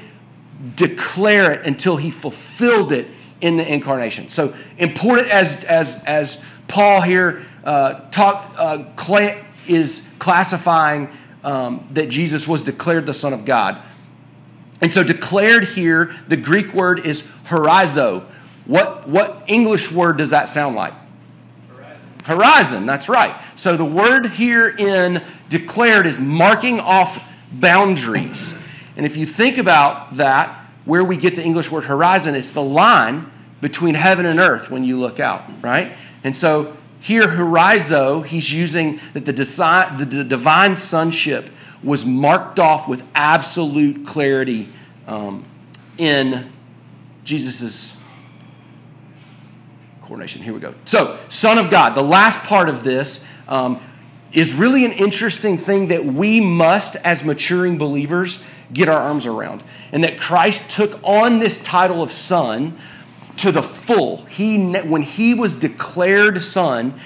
declare 0.76 1.52
it 1.52 1.66
until 1.66 1.96
he 1.96 2.12
fulfilled 2.12 2.92
it 2.92 3.08
in 3.40 3.56
the 3.56 3.70
incarnation. 3.70 4.28
So 4.28 4.54
important 4.78 5.28
as 5.28 5.62
as 5.64 6.02
as 6.04 6.42
Paul 6.68 7.02
here 7.02 7.44
uh, 7.64 8.08
talk 8.10 8.54
uh, 8.56 8.84
cl- 8.96 9.42
is 9.66 10.10
classifying 10.20 11.10
um, 11.42 11.88
that 11.92 12.08
Jesus 12.08 12.46
was 12.46 12.62
declared 12.62 13.06
the 13.06 13.14
Son 13.14 13.32
of 13.32 13.44
God. 13.44 13.82
And 14.80 14.92
so 14.92 15.02
declared 15.02 15.64
here, 15.64 16.14
the 16.28 16.36
Greek 16.36 16.72
word 16.72 17.04
is 17.04 17.22
horizo. 17.46 18.24
What 18.66 19.08
what 19.08 19.42
English 19.48 19.90
word 19.90 20.16
does 20.18 20.30
that 20.30 20.48
sound 20.48 20.76
like? 20.76 20.94
Horizon, 22.26 22.86
that's 22.86 23.08
right. 23.08 23.40
So 23.54 23.76
the 23.76 23.84
word 23.84 24.26
here 24.26 24.68
in 24.68 25.22
declared 25.48 26.06
is 26.06 26.18
marking 26.18 26.80
off 26.80 27.22
boundaries. 27.52 28.52
And 28.96 29.06
if 29.06 29.16
you 29.16 29.26
think 29.26 29.58
about 29.58 30.14
that, 30.14 30.66
where 30.84 31.04
we 31.04 31.16
get 31.16 31.36
the 31.36 31.42
English 31.44 31.70
word 31.70 31.84
horizon, 31.84 32.34
it's 32.34 32.50
the 32.50 32.62
line 32.62 33.30
between 33.60 33.94
heaven 33.94 34.26
and 34.26 34.40
earth 34.40 34.70
when 34.70 34.82
you 34.82 34.98
look 34.98 35.20
out, 35.20 35.44
right? 35.62 35.92
And 36.24 36.34
so 36.34 36.76
here, 36.98 37.28
horizo, 37.28 38.26
he's 38.26 38.52
using 38.52 38.98
that 39.12 39.24
the, 39.24 39.32
desi- 39.32 39.96
the, 39.96 40.04
the 40.04 40.24
divine 40.24 40.74
sonship 40.74 41.48
was 41.82 42.04
marked 42.04 42.58
off 42.58 42.88
with 42.88 43.04
absolute 43.14 44.04
clarity 44.04 44.68
um, 45.06 45.44
in 45.96 46.50
Jesus' 47.22 47.95
coronation. 50.06 50.42
Here 50.42 50.54
we 50.54 50.60
go. 50.60 50.74
So, 50.84 51.18
Son 51.28 51.58
of 51.58 51.68
God, 51.68 51.94
the 51.94 52.02
last 52.02 52.38
part 52.44 52.68
of 52.68 52.84
this 52.84 53.26
um, 53.48 53.80
is 54.32 54.54
really 54.54 54.84
an 54.84 54.92
interesting 54.92 55.58
thing 55.58 55.88
that 55.88 56.04
we 56.04 56.40
must, 56.40 56.96
as 56.96 57.24
maturing 57.24 57.76
believers, 57.76 58.42
get 58.72 58.88
our 58.88 59.00
arms 59.00 59.26
around. 59.26 59.64
And 59.92 60.04
that 60.04 60.18
Christ 60.18 60.70
took 60.70 61.00
on 61.02 61.40
this 61.40 61.62
title 61.62 62.02
of 62.02 62.12
Son 62.12 62.78
to 63.38 63.50
the 63.50 63.62
full. 63.62 64.24
He, 64.26 64.72
when 64.74 65.02
he 65.02 65.34
was 65.34 65.54
declared 65.54 66.42
Son, 66.44 66.98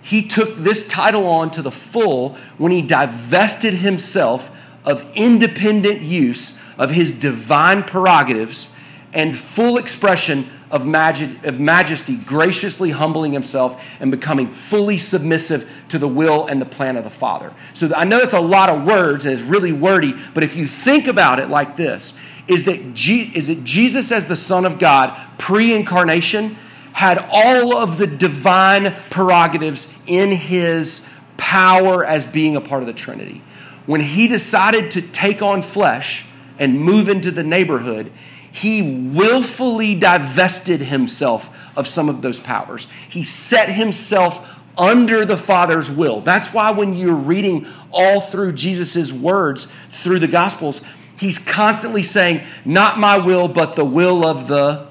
he 0.00 0.26
took 0.26 0.56
this 0.56 0.88
title 0.88 1.26
on 1.26 1.50
to 1.52 1.62
the 1.62 1.70
full 1.70 2.36
when 2.56 2.72
he 2.72 2.80
divested 2.80 3.74
himself 3.74 4.50
of 4.84 5.10
independent 5.14 6.00
use 6.00 6.58
of 6.78 6.92
his 6.92 7.12
divine 7.12 7.82
prerogatives 7.82 8.74
and 9.12 9.36
full 9.36 9.76
expression 9.76 10.48
of, 10.70 10.86
majesty, 10.86 12.16
graciously 12.16 12.90
humbling 12.90 13.32
himself 13.32 13.82
and 14.00 14.10
becoming 14.10 14.50
fully 14.50 14.98
submissive 14.98 15.70
to 15.88 15.98
the 15.98 16.08
will 16.08 16.46
and 16.46 16.60
the 16.60 16.66
plan 16.66 16.96
of 16.96 17.04
the 17.04 17.10
Father. 17.10 17.52
So 17.74 17.90
I 17.96 18.04
know 18.04 18.18
it's 18.18 18.34
a 18.34 18.40
lot 18.40 18.68
of 18.68 18.84
words 18.84 19.24
and 19.24 19.32
it's 19.32 19.42
really 19.42 19.72
wordy, 19.72 20.14
but 20.34 20.42
if 20.42 20.56
you 20.56 20.66
think 20.66 21.06
about 21.06 21.38
it 21.40 21.48
like 21.48 21.76
this, 21.76 22.18
is 22.46 22.64
that, 22.64 22.94
G- 22.94 23.30
is 23.34 23.48
that 23.48 23.62
Jesus 23.64 24.10
as 24.10 24.26
the 24.26 24.36
Son 24.36 24.64
of 24.64 24.78
God, 24.78 25.16
pre 25.38 25.74
incarnation, 25.74 26.56
had 26.92 27.24
all 27.30 27.76
of 27.76 27.98
the 27.98 28.06
divine 28.06 28.94
prerogatives 29.10 29.96
in 30.06 30.32
his 30.32 31.06
power 31.36 32.04
as 32.04 32.26
being 32.26 32.56
a 32.56 32.60
part 32.60 32.82
of 32.82 32.86
the 32.86 32.92
Trinity. 32.92 33.42
When 33.86 34.00
he 34.00 34.28
decided 34.28 34.90
to 34.92 35.02
take 35.02 35.40
on 35.40 35.62
flesh 35.62 36.26
and 36.58 36.80
move 36.80 37.08
into 37.08 37.30
the 37.30 37.44
neighborhood, 37.44 38.10
he 38.58 38.82
willfully 38.82 39.94
divested 39.94 40.80
himself 40.80 41.50
of 41.76 41.86
some 41.86 42.08
of 42.08 42.22
those 42.22 42.40
powers. 42.40 42.88
He 43.08 43.22
set 43.22 43.68
himself 43.68 44.46
under 44.76 45.24
the 45.24 45.36
Father's 45.36 45.90
will. 45.90 46.20
That's 46.20 46.52
why 46.52 46.70
when 46.72 46.94
you're 46.94 47.14
reading 47.14 47.66
all 47.92 48.20
through 48.20 48.52
Jesus' 48.52 49.12
words 49.12 49.68
through 49.90 50.18
the 50.18 50.28
Gospels, 50.28 50.80
he's 51.18 51.38
constantly 51.38 52.02
saying, 52.02 52.42
Not 52.64 52.98
my 52.98 53.18
will, 53.18 53.48
but 53.48 53.76
the 53.76 53.84
will 53.84 54.26
of 54.26 54.48
the 54.48 54.88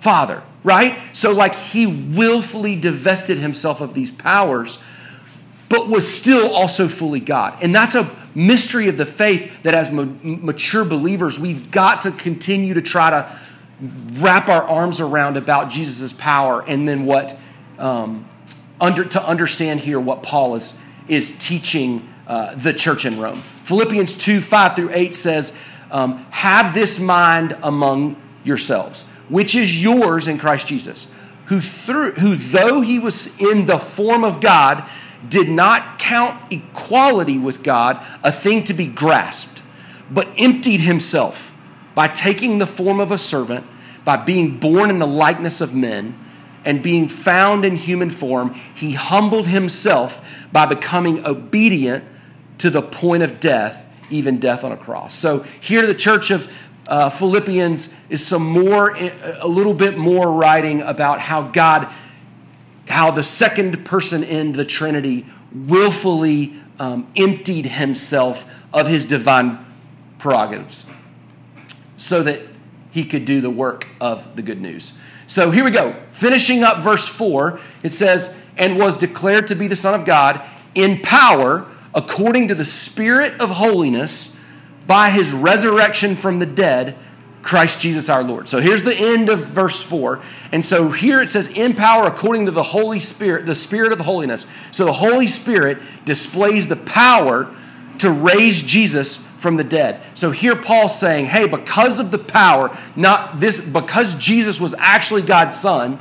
Father 0.00 0.42
right? 0.62 0.98
So, 1.12 1.32
like, 1.32 1.54
he 1.54 1.86
willfully 1.86 2.76
divested 2.76 3.38
himself 3.38 3.80
of 3.80 3.94
these 3.94 4.12
powers, 4.12 4.78
but 5.70 5.88
was 5.88 6.06
still 6.06 6.52
also 6.52 6.88
fully 6.88 7.20
God. 7.20 7.56
And 7.62 7.74
that's 7.74 7.94
a 7.94 8.14
mystery 8.34 8.88
of 8.88 8.98
the 8.98 9.06
faith 9.06 9.50
that, 9.62 9.74
as 9.74 9.90
ma- 9.90 10.04
mature 10.22 10.84
believers, 10.84 11.40
we've 11.40 11.70
got 11.70 12.02
to 12.02 12.10
continue 12.10 12.74
to 12.74 12.82
try 12.82 13.08
to 13.08 13.38
wrap 14.20 14.50
our 14.50 14.62
arms 14.64 15.00
around 15.00 15.38
about 15.38 15.70
Jesus' 15.70 16.12
power 16.12 16.62
and 16.66 16.86
then 16.86 17.06
what, 17.06 17.38
um, 17.78 18.28
under, 18.78 19.06
to 19.06 19.26
understand 19.26 19.80
here 19.80 19.98
what 19.98 20.22
Paul 20.22 20.56
is, 20.56 20.76
is 21.08 21.38
teaching 21.38 22.06
uh, 22.26 22.54
the 22.54 22.74
church 22.74 23.06
in 23.06 23.18
Rome. 23.18 23.42
Philippians 23.64 24.16
2 24.16 24.42
5 24.42 24.76
through 24.76 24.90
8 24.92 25.14
says, 25.14 25.56
um, 25.90 26.26
Have 26.30 26.74
this 26.74 27.00
mind 27.00 27.56
among 27.62 28.20
yourselves 28.44 29.04
which 29.30 29.54
is 29.54 29.80
yours 29.80 30.28
in 30.28 30.36
Christ 30.38 30.66
Jesus, 30.66 31.10
who 31.46 31.60
through 31.60 32.12
who 32.12 32.34
though 32.34 32.80
he 32.80 32.98
was 32.98 33.28
in 33.40 33.64
the 33.64 33.78
form 33.78 34.24
of 34.24 34.40
God, 34.40 34.86
did 35.28 35.48
not 35.48 35.98
count 35.98 36.52
equality 36.52 37.38
with 37.38 37.62
God 37.62 38.04
a 38.22 38.32
thing 38.32 38.64
to 38.64 38.74
be 38.74 38.86
grasped, 38.86 39.62
but 40.10 40.28
emptied 40.38 40.80
himself 40.80 41.52
by 41.94 42.08
taking 42.08 42.58
the 42.58 42.66
form 42.66 43.00
of 43.00 43.12
a 43.12 43.18
servant, 43.18 43.66
by 44.04 44.16
being 44.16 44.58
born 44.58 44.90
in 44.90 44.98
the 44.98 45.06
likeness 45.06 45.60
of 45.60 45.74
men, 45.74 46.18
and 46.64 46.82
being 46.82 47.08
found 47.08 47.64
in 47.64 47.76
human 47.76 48.10
form, 48.10 48.54
he 48.74 48.92
humbled 48.92 49.46
himself 49.46 50.22
by 50.52 50.66
becoming 50.66 51.24
obedient 51.24 52.04
to 52.58 52.70
the 52.70 52.82
point 52.82 53.22
of 53.22 53.40
death, 53.40 53.86
even 54.10 54.38
death 54.38 54.64
on 54.64 54.72
a 54.72 54.76
cross. 54.76 55.14
So 55.14 55.44
here, 55.60 55.86
the 55.86 55.94
church 55.94 56.30
of 56.30 56.50
uh, 56.86 57.08
Philippians 57.08 57.96
is 58.10 58.26
some 58.26 58.44
more, 58.44 58.94
a 58.96 59.46
little 59.46 59.74
bit 59.74 59.96
more 59.96 60.30
writing 60.30 60.82
about 60.82 61.20
how 61.20 61.42
God, 61.42 61.90
how 62.90 63.10
the 63.10 63.22
second 63.22 63.84
person 63.84 64.22
in 64.22 64.52
the 64.52 64.64
Trinity 64.64 65.26
willfully 65.52 66.54
um, 66.78 67.10
emptied 67.16 67.66
himself 67.66 68.46
of 68.72 68.86
his 68.86 69.04
divine 69.04 69.64
prerogatives 70.18 70.86
so 71.96 72.22
that 72.22 72.42
he 72.90 73.04
could 73.04 73.24
do 73.24 73.40
the 73.40 73.50
work 73.50 73.88
of 74.00 74.36
the 74.36 74.42
good 74.42 74.60
news. 74.60 74.98
So 75.26 75.50
here 75.50 75.64
we 75.64 75.70
go. 75.70 75.94
Finishing 76.10 76.64
up 76.64 76.82
verse 76.82 77.06
4, 77.06 77.60
it 77.82 77.92
says, 77.92 78.36
And 78.56 78.78
was 78.78 78.96
declared 78.96 79.46
to 79.48 79.54
be 79.54 79.68
the 79.68 79.76
Son 79.76 79.98
of 79.98 80.04
God 80.04 80.42
in 80.74 81.00
power 81.00 81.66
according 81.94 82.48
to 82.48 82.54
the 82.54 82.64
Spirit 82.64 83.40
of 83.40 83.50
holiness 83.50 84.36
by 84.86 85.10
his 85.10 85.32
resurrection 85.32 86.16
from 86.16 86.38
the 86.38 86.46
dead, 86.46 86.96
Christ 87.42 87.80
Jesus 87.80 88.08
our 88.08 88.22
Lord. 88.22 88.48
So 88.48 88.60
here's 88.60 88.82
the 88.82 88.94
end 88.94 89.28
of 89.28 89.40
verse 89.40 89.82
4. 89.82 90.20
And 90.52 90.64
so 90.64 90.90
here 90.90 91.22
it 91.22 91.30
says, 91.30 91.48
in 91.48 91.74
power 91.74 92.06
according 92.06 92.46
to 92.46 92.52
the 92.52 92.62
Holy 92.62 93.00
Spirit, 93.00 93.46
the 93.46 93.54
Spirit 93.54 93.92
of 93.92 94.00
holiness. 94.00 94.46
So 94.72 94.84
the 94.84 94.92
Holy 94.92 95.26
Spirit 95.26 95.78
displays 96.04 96.68
the 96.68 96.76
power 96.76 97.54
to 97.98 98.10
raise 98.10 98.62
Jesus 98.62 99.18
from 99.38 99.56
the 99.56 99.64
dead. 99.64 100.00
So 100.14 100.30
here 100.30 100.54
Paul's 100.54 100.98
saying, 100.98 101.26
hey, 101.26 101.46
because 101.46 101.98
of 101.98 102.10
the 102.10 102.18
power, 102.18 102.76
not 102.94 103.40
this, 103.40 103.58
because 103.58 104.14
Jesus 104.16 104.60
was 104.60 104.74
actually 104.78 105.22
God's 105.22 105.58
Son, 105.58 105.98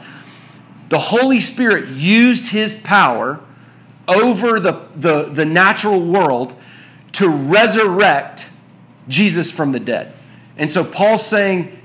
the 0.90 1.00
Holy 1.00 1.40
Spirit 1.40 1.88
used 1.90 2.48
his 2.48 2.76
power 2.76 3.40
over 4.08 4.60
the, 4.60 4.88
the, 4.96 5.24
the 5.24 5.46
natural 5.46 6.02
world 6.02 6.56
to 7.14 7.30
resurrect 7.30 8.50
Jesus 9.08 9.52
from 9.52 9.72
the 9.72 9.80
dead. 9.80 10.14
And 10.60 10.70
so 10.70 10.84
Paul's 10.84 11.26
saying 11.26 11.80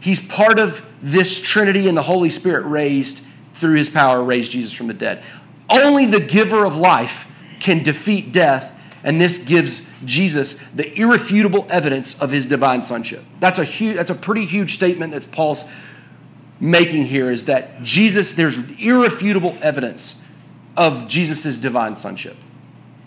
he's 0.00 0.20
part 0.20 0.58
of 0.58 0.86
this 1.02 1.40
Trinity 1.40 1.88
and 1.88 1.96
the 1.96 2.02
Holy 2.02 2.30
Spirit 2.30 2.64
raised 2.64 3.22
through 3.52 3.74
his 3.74 3.90
power, 3.90 4.22
raised 4.22 4.52
Jesus 4.52 4.72
from 4.72 4.86
the 4.86 4.94
dead. 4.94 5.22
Only 5.68 6.06
the 6.06 6.20
giver 6.20 6.64
of 6.64 6.76
life 6.76 7.26
can 7.60 7.82
defeat 7.82 8.32
death, 8.32 8.78
and 9.04 9.20
this 9.20 9.38
gives 9.38 9.86
Jesus 10.04 10.54
the 10.74 10.98
irrefutable 10.98 11.66
evidence 11.68 12.18
of 12.20 12.30
his 12.30 12.46
divine 12.46 12.82
sonship. 12.82 13.24
That's 13.38 13.58
a 13.58 13.92
that's 13.92 14.10
a 14.10 14.14
pretty 14.14 14.44
huge 14.44 14.74
statement 14.74 15.12
that 15.12 15.30
Paul's 15.30 15.64
making 16.60 17.02
here 17.02 17.28
is 17.28 17.46
that 17.46 17.82
Jesus, 17.82 18.34
there's 18.34 18.58
irrefutable 18.80 19.56
evidence 19.62 20.22
of 20.76 21.08
Jesus' 21.08 21.56
divine 21.56 21.96
sonship. 21.96 22.36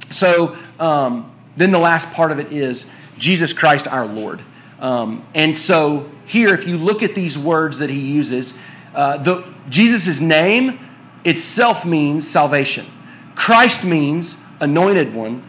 So 0.09 0.57
um, 0.77 1.33
then 1.55 1.71
the 1.71 1.79
last 1.79 2.11
part 2.13 2.31
of 2.31 2.39
it 2.39 2.51
is 2.51 2.85
Jesus 3.17 3.53
Christ 3.53 3.87
our 3.87 4.05
Lord. 4.05 4.41
Um, 4.85 5.25
and 5.33 5.57
so 5.57 6.11
here, 6.27 6.53
if 6.53 6.67
you 6.67 6.77
look 6.77 7.01
at 7.01 7.15
these 7.15 7.39
words 7.39 7.79
that 7.79 7.89
he 7.89 7.99
uses, 7.99 8.53
uh, 8.93 9.17
the 9.17 9.43
Jesus' 9.67 10.19
name 10.19 10.79
itself 11.23 11.85
means 11.85 12.27
salvation. 12.27 12.85
Christ 13.33 13.83
means 13.83 14.37
anointed 14.59 15.15
one, 15.15 15.43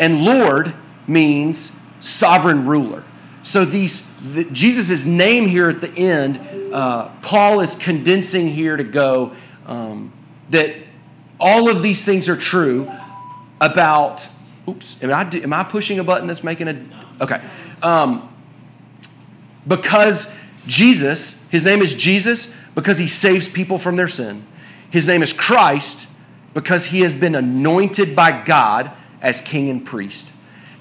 and 0.00 0.24
Lord 0.24 0.74
means 1.06 1.78
sovereign 2.00 2.66
ruler. 2.66 3.04
So 3.42 3.64
these 3.64 4.04
the, 4.34 4.42
Jesus' 4.46 5.04
name 5.04 5.46
here 5.46 5.68
at 5.68 5.80
the 5.80 5.92
end, 5.92 6.74
uh, 6.74 7.10
Paul 7.22 7.60
is 7.60 7.76
condensing 7.76 8.48
here 8.48 8.76
to 8.76 8.82
go 8.82 9.32
um, 9.66 10.12
that 10.50 10.74
all 11.38 11.70
of 11.70 11.82
these 11.82 12.04
things 12.04 12.28
are 12.28 12.36
true 12.36 12.90
about 13.60 14.26
Oops, 14.68 15.04
am 15.04 15.12
I, 15.12 15.22
am 15.36 15.52
I 15.52 15.62
pushing 15.62 16.00
a 16.00 16.04
button 16.04 16.26
that's 16.26 16.42
making 16.42 16.66
a. 16.66 17.22
Okay. 17.22 17.40
Um, 17.84 18.32
because 19.66 20.32
Jesus, 20.66 21.46
his 21.50 21.64
name 21.64 21.80
is 21.80 21.94
Jesus 21.94 22.54
because 22.74 22.98
he 22.98 23.08
saves 23.08 23.48
people 23.48 23.78
from 23.78 23.96
their 23.96 24.08
sin. 24.08 24.46
His 24.90 25.06
name 25.06 25.22
is 25.22 25.32
Christ 25.32 26.08
because 26.54 26.86
he 26.86 27.00
has 27.00 27.14
been 27.14 27.34
anointed 27.34 28.16
by 28.16 28.44
God 28.44 28.90
as 29.20 29.40
king 29.40 29.68
and 29.68 29.84
priest. 29.84 30.32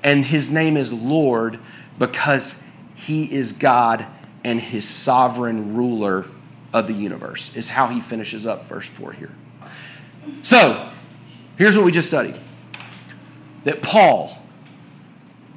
And 0.04 0.26
his 0.26 0.52
name 0.52 0.78
is 0.78 0.94
Lord 0.94 1.60
because 1.98 2.62
he 2.96 3.32
is 3.32 3.52
God 3.52 4.06
and 4.44 4.62
his 4.62 4.88
sovereign 4.88 5.76
ruler 5.76 6.26
of 6.72 6.88
the 6.88 6.94
universe, 6.94 7.56
is 7.56 7.70
how 7.70 7.88
he 7.88 8.02
finishes 8.02 8.46
up 8.46 8.66
verse 8.66 8.88
4 8.88 9.14
here. 9.14 9.32
So, 10.42 10.92
here's 11.58 11.76
what 11.76 11.86
we 11.86 11.92
just 11.92 12.08
studied 12.08 12.36
that 13.64 13.82
Paul, 13.82 14.38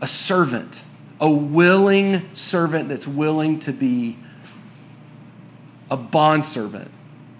a 0.00 0.06
servant, 0.06 0.82
a 1.20 1.30
willing 1.30 2.34
servant 2.34 2.88
that's 2.88 3.06
willing 3.06 3.58
to 3.60 3.72
be 3.72 4.16
a 5.90 5.96
bondservant 5.96 6.90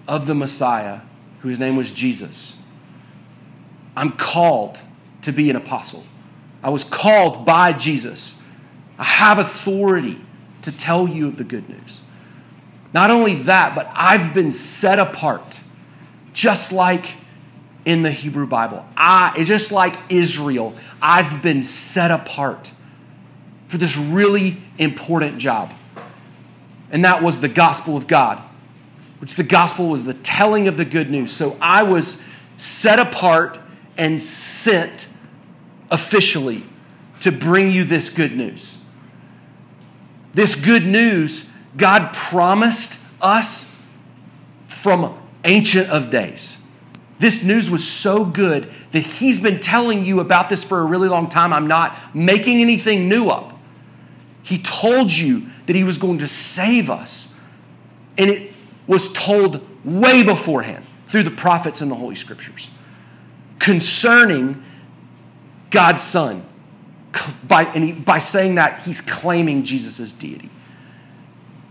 of 0.07 0.25
the 0.27 0.35
Messiah, 0.35 1.01
whose 1.41 1.59
name 1.59 1.75
was 1.75 1.91
Jesus. 1.91 2.61
I'm 3.95 4.11
called 4.11 4.81
to 5.21 5.31
be 5.31 5.49
an 5.49 5.55
apostle. 5.55 6.03
I 6.63 6.69
was 6.69 6.83
called 6.83 7.45
by 7.45 7.73
Jesus. 7.73 8.41
I 8.97 9.03
have 9.03 9.39
authority 9.39 10.19
to 10.63 10.71
tell 10.71 11.07
you 11.07 11.27
of 11.27 11.37
the 11.37 11.43
good 11.43 11.69
news. 11.69 12.01
Not 12.93 13.11
only 13.11 13.35
that, 13.35 13.75
but 13.75 13.89
I've 13.93 14.33
been 14.33 14.51
set 14.51 14.99
apart, 14.99 15.61
just 16.33 16.71
like 16.71 17.15
in 17.85 18.03
the 18.03 18.11
Hebrew 18.11 18.47
Bible. 18.47 18.85
I, 18.97 19.43
just 19.45 19.71
like 19.71 19.95
Israel, 20.09 20.73
I've 21.01 21.41
been 21.41 21.61
set 21.61 22.11
apart 22.11 22.73
for 23.69 23.77
this 23.77 23.97
really 23.97 24.57
important 24.77 25.37
job. 25.37 25.73
And 26.91 27.05
that 27.05 27.21
was 27.21 27.39
the 27.39 27.47
gospel 27.47 27.95
of 27.95 28.07
God, 28.07 28.41
which 29.19 29.35
the 29.35 29.43
gospel 29.43 29.87
was 29.87 30.03
the 30.03 30.15
telling 30.15 30.67
of 30.67 30.75
the 30.75 30.85
good 30.85 31.09
news. 31.09 31.31
So 31.31 31.55
I 31.61 31.83
was 31.83 32.25
set 32.57 32.99
apart 32.99 33.59
and 33.95 34.21
sent 34.21 35.07
officially 35.91 36.63
to 37.19 37.31
bring 37.31 37.69
you 37.69 37.83
this 37.83 38.09
good 38.09 38.35
news. 38.35 38.83
This 40.33 40.55
good 40.55 40.85
news 40.85 41.51
God 41.77 42.13
promised 42.13 42.99
us 43.21 43.75
from 44.67 45.15
ancient 45.43 45.89
of 45.89 46.09
days. 46.09 46.57
This 47.19 47.43
news 47.43 47.69
was 47.69 47.87
so 47.87 48.25
good 48.25 48.71
that 48.91 49.01
he's 49.01 49.39
been 49.39 49.59
telling 49.59 50.05
you 50.05 50.21
about 50.21 50.49
this 50.49 50.63
for 50.63 50.79
a 50.79 50.85
really 50.85 51.09
long 51.09 51.29
time. 51.29 51.53
I'm 51.53 51.67
not 51.67 51.95
making 52.15 52.61
anything 52.61 53.09
new 53.09 53.29
up. 53.29 53.58
He 54.43 54.57
told 54.57 55.11
you 55.11 55.47
that 55.65 55.75
he 55.75 55.83
was 55.83 55.97
going 55.97 56.19
to 56.19 56.27
save 56.27 56.89
us. 56.89 57.35
And 58.17 58.29
it 58.29 58.53
was 58.87 59.11
told 59.13 59.61
way 59.85 60.23
beforehand 60.23 60.85
through 61.07 61.23
the 61.23 61.31
prophets 61.31 61.81
and 61.81 61.89
the 61.89 61.95
Holy 61.95 62.15
Scriptures 62.15 62.69
concerning 63.59 64.63
God's 65.69 66.01
Son. 66.01 66.45
By, 67.43 67.63
and 67.63 67.83
he, 67.83 67.91
by 67.91 68.19
saying 68.19 68.55
that, 68.55 68.81
he's 68.81 69.01
claiming 69.01 69.63
Jesus' 69.63 70.13
deity. 70.13 70.49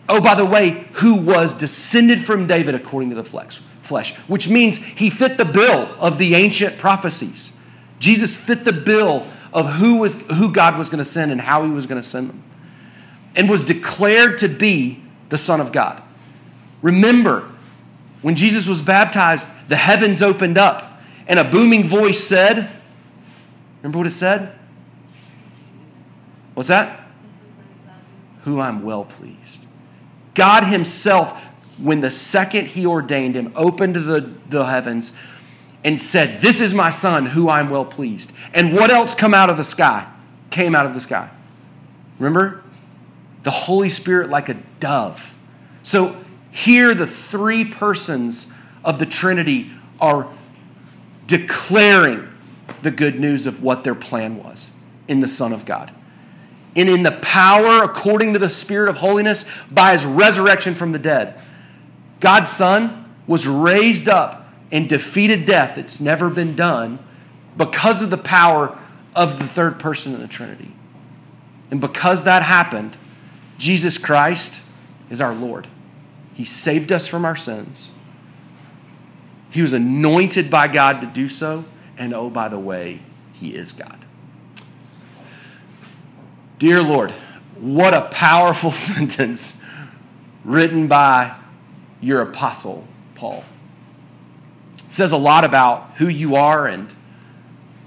Oh, 0.09 0.21
by 0.21 0.35
the 0.35 0.45
way, 0.45 0.89
who 0.95 1.15
was 1.17 1.55
descended 1.55 2.25
from 2.25 2.47
David 2.47 2.75
according 2.75 3.11
to 3.11 3.17
the 3.17 3.25
flesh, 3.25 4.15
which 4.27 4.49
means 4.49 4.79
he 4.79 5.11
fit 5.11 5.39
the 5.39 5.45
bill 5.45 5.95
of 5.99 6.19
the 6.19 6.35
ancient 6.35 6.79
prophecies. 6.79 7.53
Jesus 7.99 8.35
fit 8.35 8.65
the 8.65 8.73
bill 8.73 9.27
of 9.53 9.71
who, 9.75 9.99
was, 9.99 10.15
who 10.33 10.53
God 10.53 10.77
was 10.77 10.89
going 10.89 10.99
to 10.99 11.05
send 11.05 11.31
and 11.31 11.41
how 11.41 11.65
he 11.65 11.71
was 11.71 11.87
going 11.87 12.01
to 12.01 12.07
send 12.07 12.31
them, 12.31 12.43
and 13.39 13.49
was 13.49 13.63
declared 13.63 14.37
to 14.39 14.49
be 14.49 15.01
the 15.29 15.39
Son 15.39 15.61
of 15.61 15.71
God. 15.71 16.03
Remember, 16.83 17.49
when 18.21 18.35
Jesus 18.35 18.67
was 18.67 18.83
baptized, 18.83 19.55
the 19.69 19.77
heavens 19.77 20.21
opened 20.21 20.59
up, 20.59 21.01
and 21.29 21.39
a 21.39 21.45
booming 21.45 21.85
voice 21.85 22.19
said, 22.19 22.69
Remember 23.81 23.99
what 23.99 24.09
it 24.09 24.13
said? 24.13 24.59
What's 26.55 26.69
that? 26.69 27.07
Who 28.41 28.61
I'm 28.61 28.83
well 28.83 29.05
pleased. 29.05 29.67
God 30.35 30.65
Himself, 30.65 31.41
when 31.79 32.01
the 32.01 32.11
second 32.11 32.67
He 32.67 32.87
ordained 32.87 33.37
Him, 33.37 33.53
opened 33.55 33.95
the, 33.95 34.33
the 34.49 34.65
heavens 34.65 35.13
and 35.85 36.01
said, 36.01 36.41
This 36.41 36.61
is 36.61 36.75
my 36.75 36.91
Son, 36.91 37.27
who 37.27 37.49
I'm 37.49 37.71
well 37.71 37.85
pleased. 37.85 38.33
And 38.53 38.75
what 38.75 38.91
else 38.91 39.15
come 39.15 39.33
out 39.33 39.49
of 39.49 39.57
the 39.57 39.65
sky? 39.65 40.11
Came 40.51 40.75
out 40.75 40.87
of 40.87 40.95
the 40.95 41.01
sky. 41.01 41.31
Remember? 42.19 42.65
The 43.43 43.51
Holy 43.51 43.89
Spirit 43.91 44.31
like 44.31 44.49
a 44.49 44.55
dove. 44.81 45.37
So 45.83 46.17
here, 46.51 46.95
the 46.95 47.07
three 47.07 47.65
persons 47.65 48.53
of 48.85 48.99
the 48.99 49.07
Trinity 49.07 49.71
are 50.01 50.29
declaring 51.27 52.29
the 52.83 52.91
good 52.91 53.19
news 53.19 53.47
of 53.47 53.63
what 53.63 53.85
their 53.85 53.95
plan 53.95 54.43
was 54.43 54.71
in 55.07 55.21
the 55.21 55.29
Son 55.29 55.53
of 55.53 55.65
God. 55.65 55.95
And 56.77 56.89
in 56.89 57.03
the 57.03 57.13
power, 57.13 57.83
according 57.83 58.35
to 58.35 58.39
the 58.39 58.51
Spirit 58.51 58.89
of 58.89 58.97
holiness, 58.97 59.45
by 59.71 59.93
his 59.93 60.05
resurrection 60.05 60.75
from 60.75 60.93
the 60.93 60.99
dead. 60.99 61.41
God's 62.21 62.49
Son 62.49 63.13
was 63.27 63.47
raised 63.47 64.09
up 64.09 64.49
and 64.71 64.89
defeated 64.89 65.45
death. 65.45 65.79
It's 65.79 66.01
never 66.01 66.31
been 66.31 66.55
done 66.55 66.99
because 67.57 68.03
of 68.03 68.11
the 68.11 68.19
power 68.19 68.79
of 69.15 69.39
the 69.39 69.47
third 69.47 69.81
person 69.81 70.15
in 70.15 70.21
the 70.21 70.29
Trinity. 70.29 70.73
And 71.71 71.81
because 71.81 72.25
that 72.25 72.43
happened, 72.43 72.97
Jesus 73.59 73.99
Christ 73.99 74.63
is 75.11 75.21
our 75.21 75.35
Lord. 75.35 75.67
He 76.35 76.45
saved 76.45 76.93
us 76.93 77.07
from 77.07 77.25
our 77.25 77.37
sins. 77.37 77.93
He 79.51 79.61
was 79.61 79.73
anointed 79.73 80.51
by 80.51 80.69
God 80.69 81.01
to 81.01 81.07
do 81.07 81.29
so. 81.29 81.65
And 81.97 82.15
oh, 82.15 82.31
by 82.31 82.49
the 82.49 82.59
way, 82.59 83.01
He 83.33 83.55
is 83.55 83.73
God. 83.73 84.05
Dear 86.59 86.83
Lord, 86.83 87.11
what 87.59 87.93
a 87.93 88.03
powerful 88.03 88.71
sentence 88.73 89.61
written 90.45 90.87
by 90.87 91.37
your 92.01 92.23
apostle, 92.23 92.87
Paul. 93.15 93.45
It 94.87 94.95
says 94.95 95.13
a 95.13 95.17
lot 95.17 95.45
about 95.45 95.97
who 95.97 96.09
you 96.09 96.37
are 96.37 96.67
and 96.67 96.95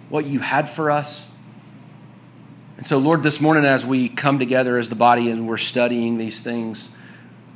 what 0.09 0.25
you 0.25 0.39
had 0.39 0.69
for 0.69 0.91
us. 0.91 1.30
And 2.81 2.87
so, 2.87 2.97
Lord, 2.97 3.21
this 3.21 3.39
morning 3.39 3.63
as 3.63 3.85
we 3.85 4.09
come 4.09 4.39
together 4.39 4.75
as 4.75 4.89
the 4.89 4.95
body 4.95 5.29
and 5.29 5.47
we're 5.47 5.57
studying 5.57 6.17
these 6.17 6.39
things, 6.39 6.89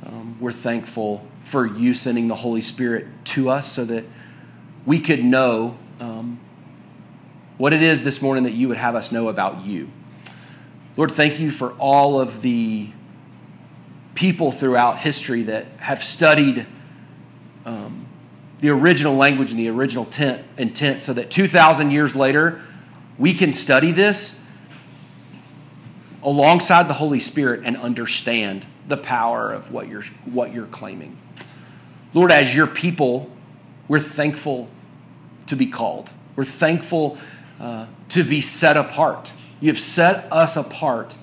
um, 0.04 0.36
we're 0.38 0.52
thankful 0.52 1.26
for 1.42 1.66
you 1.66 1.94
sending 1.94 2.28
the 2.28 2.36
Holy 2.36 2.62
Spirit 2.62 3.08
to 3.24 3.50
us 3.50 3.66
so 3.66 3.84
that 3.86 4.04
we 4.84 5.00
could 5.00 5.24
know 5.24 5.76
um, 5.98 6.38
what 7.58 7.72
it 7.72 7.82
is 7.82 8.04
this 8.04 8.22
morning 8.22 8.44
that 8.44 8.52
you 8.52 8.68
would 8.68 8.76
have 8.76 8.94
us 8.94 9.10
know 9.10 9.26
about 9.26 9.66
you. 9.66 9.90
Lord, 10.96 11.10
thank 11.10 11.40
you 11.40 11.50
for 11.50 11.72
all 11.72 12.20
of 12.20 12.40
the 12.40 12.88
people 14.14 14.52
throughout 14.52 15.00
history 15.00 15.42
that 15.42 15.66
have 15.78 16.04
studied 16.04 16.68
um, 17.64 18.06
the 18.60 18.68
original 18.70 19.16
language 19.16 19.50
and 19.50 19.58
the 19.58 19.70
original 19.70 20.04
tent, 20.04 20.44
intent 20.56 21.02
so 21.02 21.12
that 21.14 21.32
2,000 21.32 21.90
years 21.90 22.14
later, 22.14 22.62
we 23.18 23.34
can 23.34 23.52
study 23.52 23.90
this 23.90 24.40
alongside 26.26 26.88
the 26.88 26.94
Holy 26.94 27.20
Spirit 27.20 27.62
and 27.64 27.76
understand 27.76 28.66
the 28.88 28.96
power 28.96 29.52
of 29.52 29.70
what 29.70 29.88
you're, 29.88 30.02
what 30.24 30.52
you're 30.52 30.66
claiming. 30.66 31.16
Lord, 32.12 32.32
as 32.32 32.54
your 32.54 32.66
people, 32.66 33.30
we're 33.88 34.00
thankful 34.00 34.68
to 35.46 35.56
be 35.56 35.66
called. 35.66 36.12
We're 36.34 36.44
thankful 36.44 37.16
uh, 37.60 37.86
to 38.10 38.24
be 38.24 38.40
set 38.40 38.76
apart. 38.76 39.32
You've 39.60 39.78
set 39.78 40.30
us 40.32 40.56
apart 40.56 41.16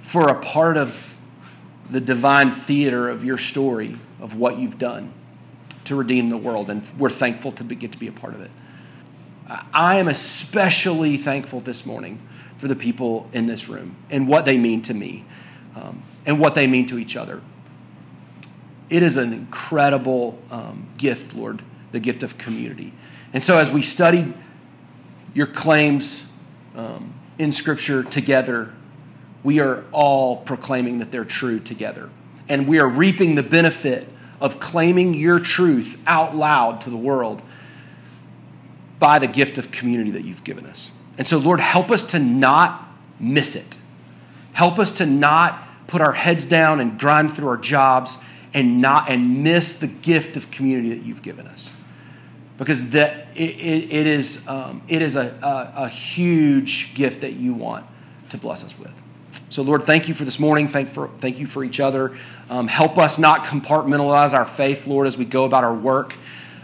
for 0.00 0.28
a 0.28 0.34
part 0.34 0.76
of 0.76 1.16
the 1.88 2.00
divine 2.00 2.50
theater 2.50 3.08
of 3.08 3.24
your 3.24 3.38
story 3.38 3.98
of 4.20 4.36
what 4.36 4.58
you've 4.58 4.78
done 4.78 5.12
to 5.84 5.94
redeem 5.94 6.28
the 6.28 6.36
world, 6.36 6.70
and 6.70 6.88
we're 6.98 7.08
thankful 7.08 7.52
to 7.52 7.64
be, 7.64 7.74
get 7.74 7.92
to 7.92 7.98
be 7.98 8.08
a 8.08 8.12
part 8.12 8.34
of 8.34 8.40
it. 8.40 8.50
I 9.72 9.98
am 9.98 10.08
especially 10.08 11.16
thankful 11.16 11.60
this 11.60 11.84
morning 11.84 12.20
for 12.62 12.68
the 12.68 12.76
people 12.76 13.28
in 13.32 13.46
this 13.46 13.68
room 13.68 13.96
and 14.08 14.28
what 14.28 14.44
they 14.44 14.56
mean 14.56 14.80
to 14.80 14.94
me 14.94 15.24
um, 15.74 16.00
and 16.24 16.38
what 16.38 16.54
they 16.54 16.68
mean 16.68 16.86
to 16.86 16.96
each 16.96 17.16
other. 17.16 17.40
It 18.88 19.02
is 19.02 19.16
an 19.16 19.32
incredible 19.32 20.40
um, 20.48 20.86
gift, 20.96 21.34
Lord, 21.34 21.60
the 21.90 21.98
gift 21.98 22.22
of 22.22 22.38
community. 22.38 22.92
And 23.32 23.42
so, 23.42 23.58
as 23.58 23.68
we 23.68 23.82
study 23.82 24.32
your 25.34 25.48
claims 25.48 26.30
um, 26.76 27.12
in 27.36 27.50
Scripture 27.50 28.04
together, 28.04 28.72
we 29.42 29.58
are 29.58 29.82
all 29.90 30.36
proclaiming 30.36 30.98
that 30.98 31.10
they're 31.10 31.24
true 31.24 31.58
together. 31.58 32.10
And 32.48 32.68
we 32.68 32.78
are 32.78 32.88
reaping 32.88 33.34
the 33.34 33.42
benefit 33.42 34.08
of 34.40 34.60
claiming 34.60 35.14
your 35.14 35.40
truth 35.40 35.98
out 36.06 36.36
loud 36.36 36.80
to 36.82 36.90
the 36.90 36.96
world 36.96 37.42
by 39.00 39.18
the 39.18 39.26
gift 39.26 39.58
of 39.58 39.72
community 39.72 40.12
that 40.12 40.24
you've 40.24 40.44
given 40.44 40.64
us. 40.64 40.92
And 41.18 41.26
so, 41.26 41.38
Lord, 41.38 41.60
help 41.60 41.90
us 41.90 42.04
to 42.04 42.18
not 42.18 42.88
miss 43.20 43.56
it. 43.56 43.78
Help 44.52 44.78
us 44.78 44.92
to 44.92 45.06
not 45.06 45.62
put 45.86 46.00
our 46.00 46.12
heads 46.12 46.46
down 46.46 46.80
and 46.80 46.98
grind 46.98 47.32
through 47.32 47.48
our 47.48 47.56
jobs 47.56 48.18
and 48.54 48.80
not 48.80 49.10
and 49.10 49.42
miss 49.42 49.74
the 49.74 49.86
gift 49.86 50.36
of 50.36 50.50
community 50.50 50.90
that 50.90 51.04
you've 51.04 51.22
given 51.22 51.46
us 51.46 51.72
because 52.58 52.90
that 52.90 53.28
it, 53.34 53.56
it, 53.58 53.92
it 53.92 54.06
is 54.06 54.46
um, 54.46 54.82
it 54.88 55.02
is 55.02 55.16
a, 55.16 55.28
a, 55.42 55.84
a, 55.84 55.88
huge 55.88 56.94
gift 56.94 57.22
that 57.22 57.32
you 57.32 57.54
want 57.54 57.84
to 58.28 58.36
bless 58.36 58.62
us 58.62 58.78
with. 58.78 58.92
So 59.48 59.62
Lord, 59.62 59.84
thank 59.84 60.08
you 60.08 60.14
for 60.14 60.24
this 60.24 60.38
morning. 60.38 60.68
Thank 60.68 60.90
for 60.90 61.08
thank 61.18 61.38
you 61.38 61.46
for 61.46 61.64
each 61.64 61.80
other. 61.80 62.16
Um, 62.50 62.68
help 62.68 62.98
us 62.98 63.18
not 63.18 63.44
compartmentalize 63.44 64.34
our 64.34 64.46
faith, 64.46 64.86
Lord, 64.86 65.06
as 65.06 65.16
we 65.16 65.24
go 65.24 65.44
about 65.44 65.64
our 65.64 65.74
work. 65.74 66.14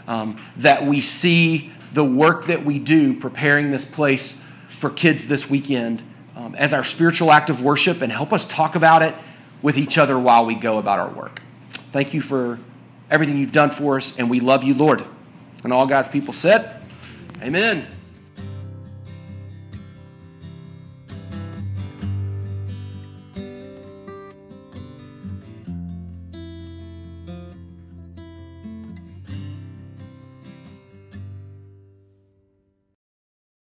um, 0.09 0.41
that 0.57 0.85
we 0.87 1.01
see 1.03 1.71
the 1.93 2.05
work 2.05 2.47
that 2.47 2.65
we 2.65 2.79
do 2.79 3.15
preparing 3.15 3.71
this 3.71 3.85
place 3.85 4.41
for 4.79 4.91
kids 4.91 5.27
this 5.27 5.49
weekend 5.49 6.03
um, 6.37 6.55
as 6.55 6.73
our 6.73 6.85
spiritual 6.85 7.33
act 7.33 7.51
of 7.51 7.63
worship 7.63 8.03
and 8.03 8.13
help 8.13 8.33
us 8.33 8.45
talk 8.45 8.75
about 8.77 9.03
it 9.03 9.15
with 9.63 9.77
each 9.77 9.99
other 9.99 10.19
while 10.19 10.45
we 10.45 10.55
go 10.55 10.79
about 10.79 10.99
our 10.99 11.11
work. 11.11 11.43
Thank 11.91 12.15
you 12.15 12.21
for 12.21 12.61
everything 13.11 13.39
you've 13.39 13.53
done 13.53 13.71
for 13.71 13.97
us, 13.97 14.17
and 14.19 14.31
we 14.31 14.41
love 14.41 14.63
you, 14.63 14.75
Lord. 14.75 15.05
And 15.65 15.73
all 15.73 15.87
God's 15.87 16.09
people 16.09 16.33
said, 16.33 16.81
Amen. 17.43 17.98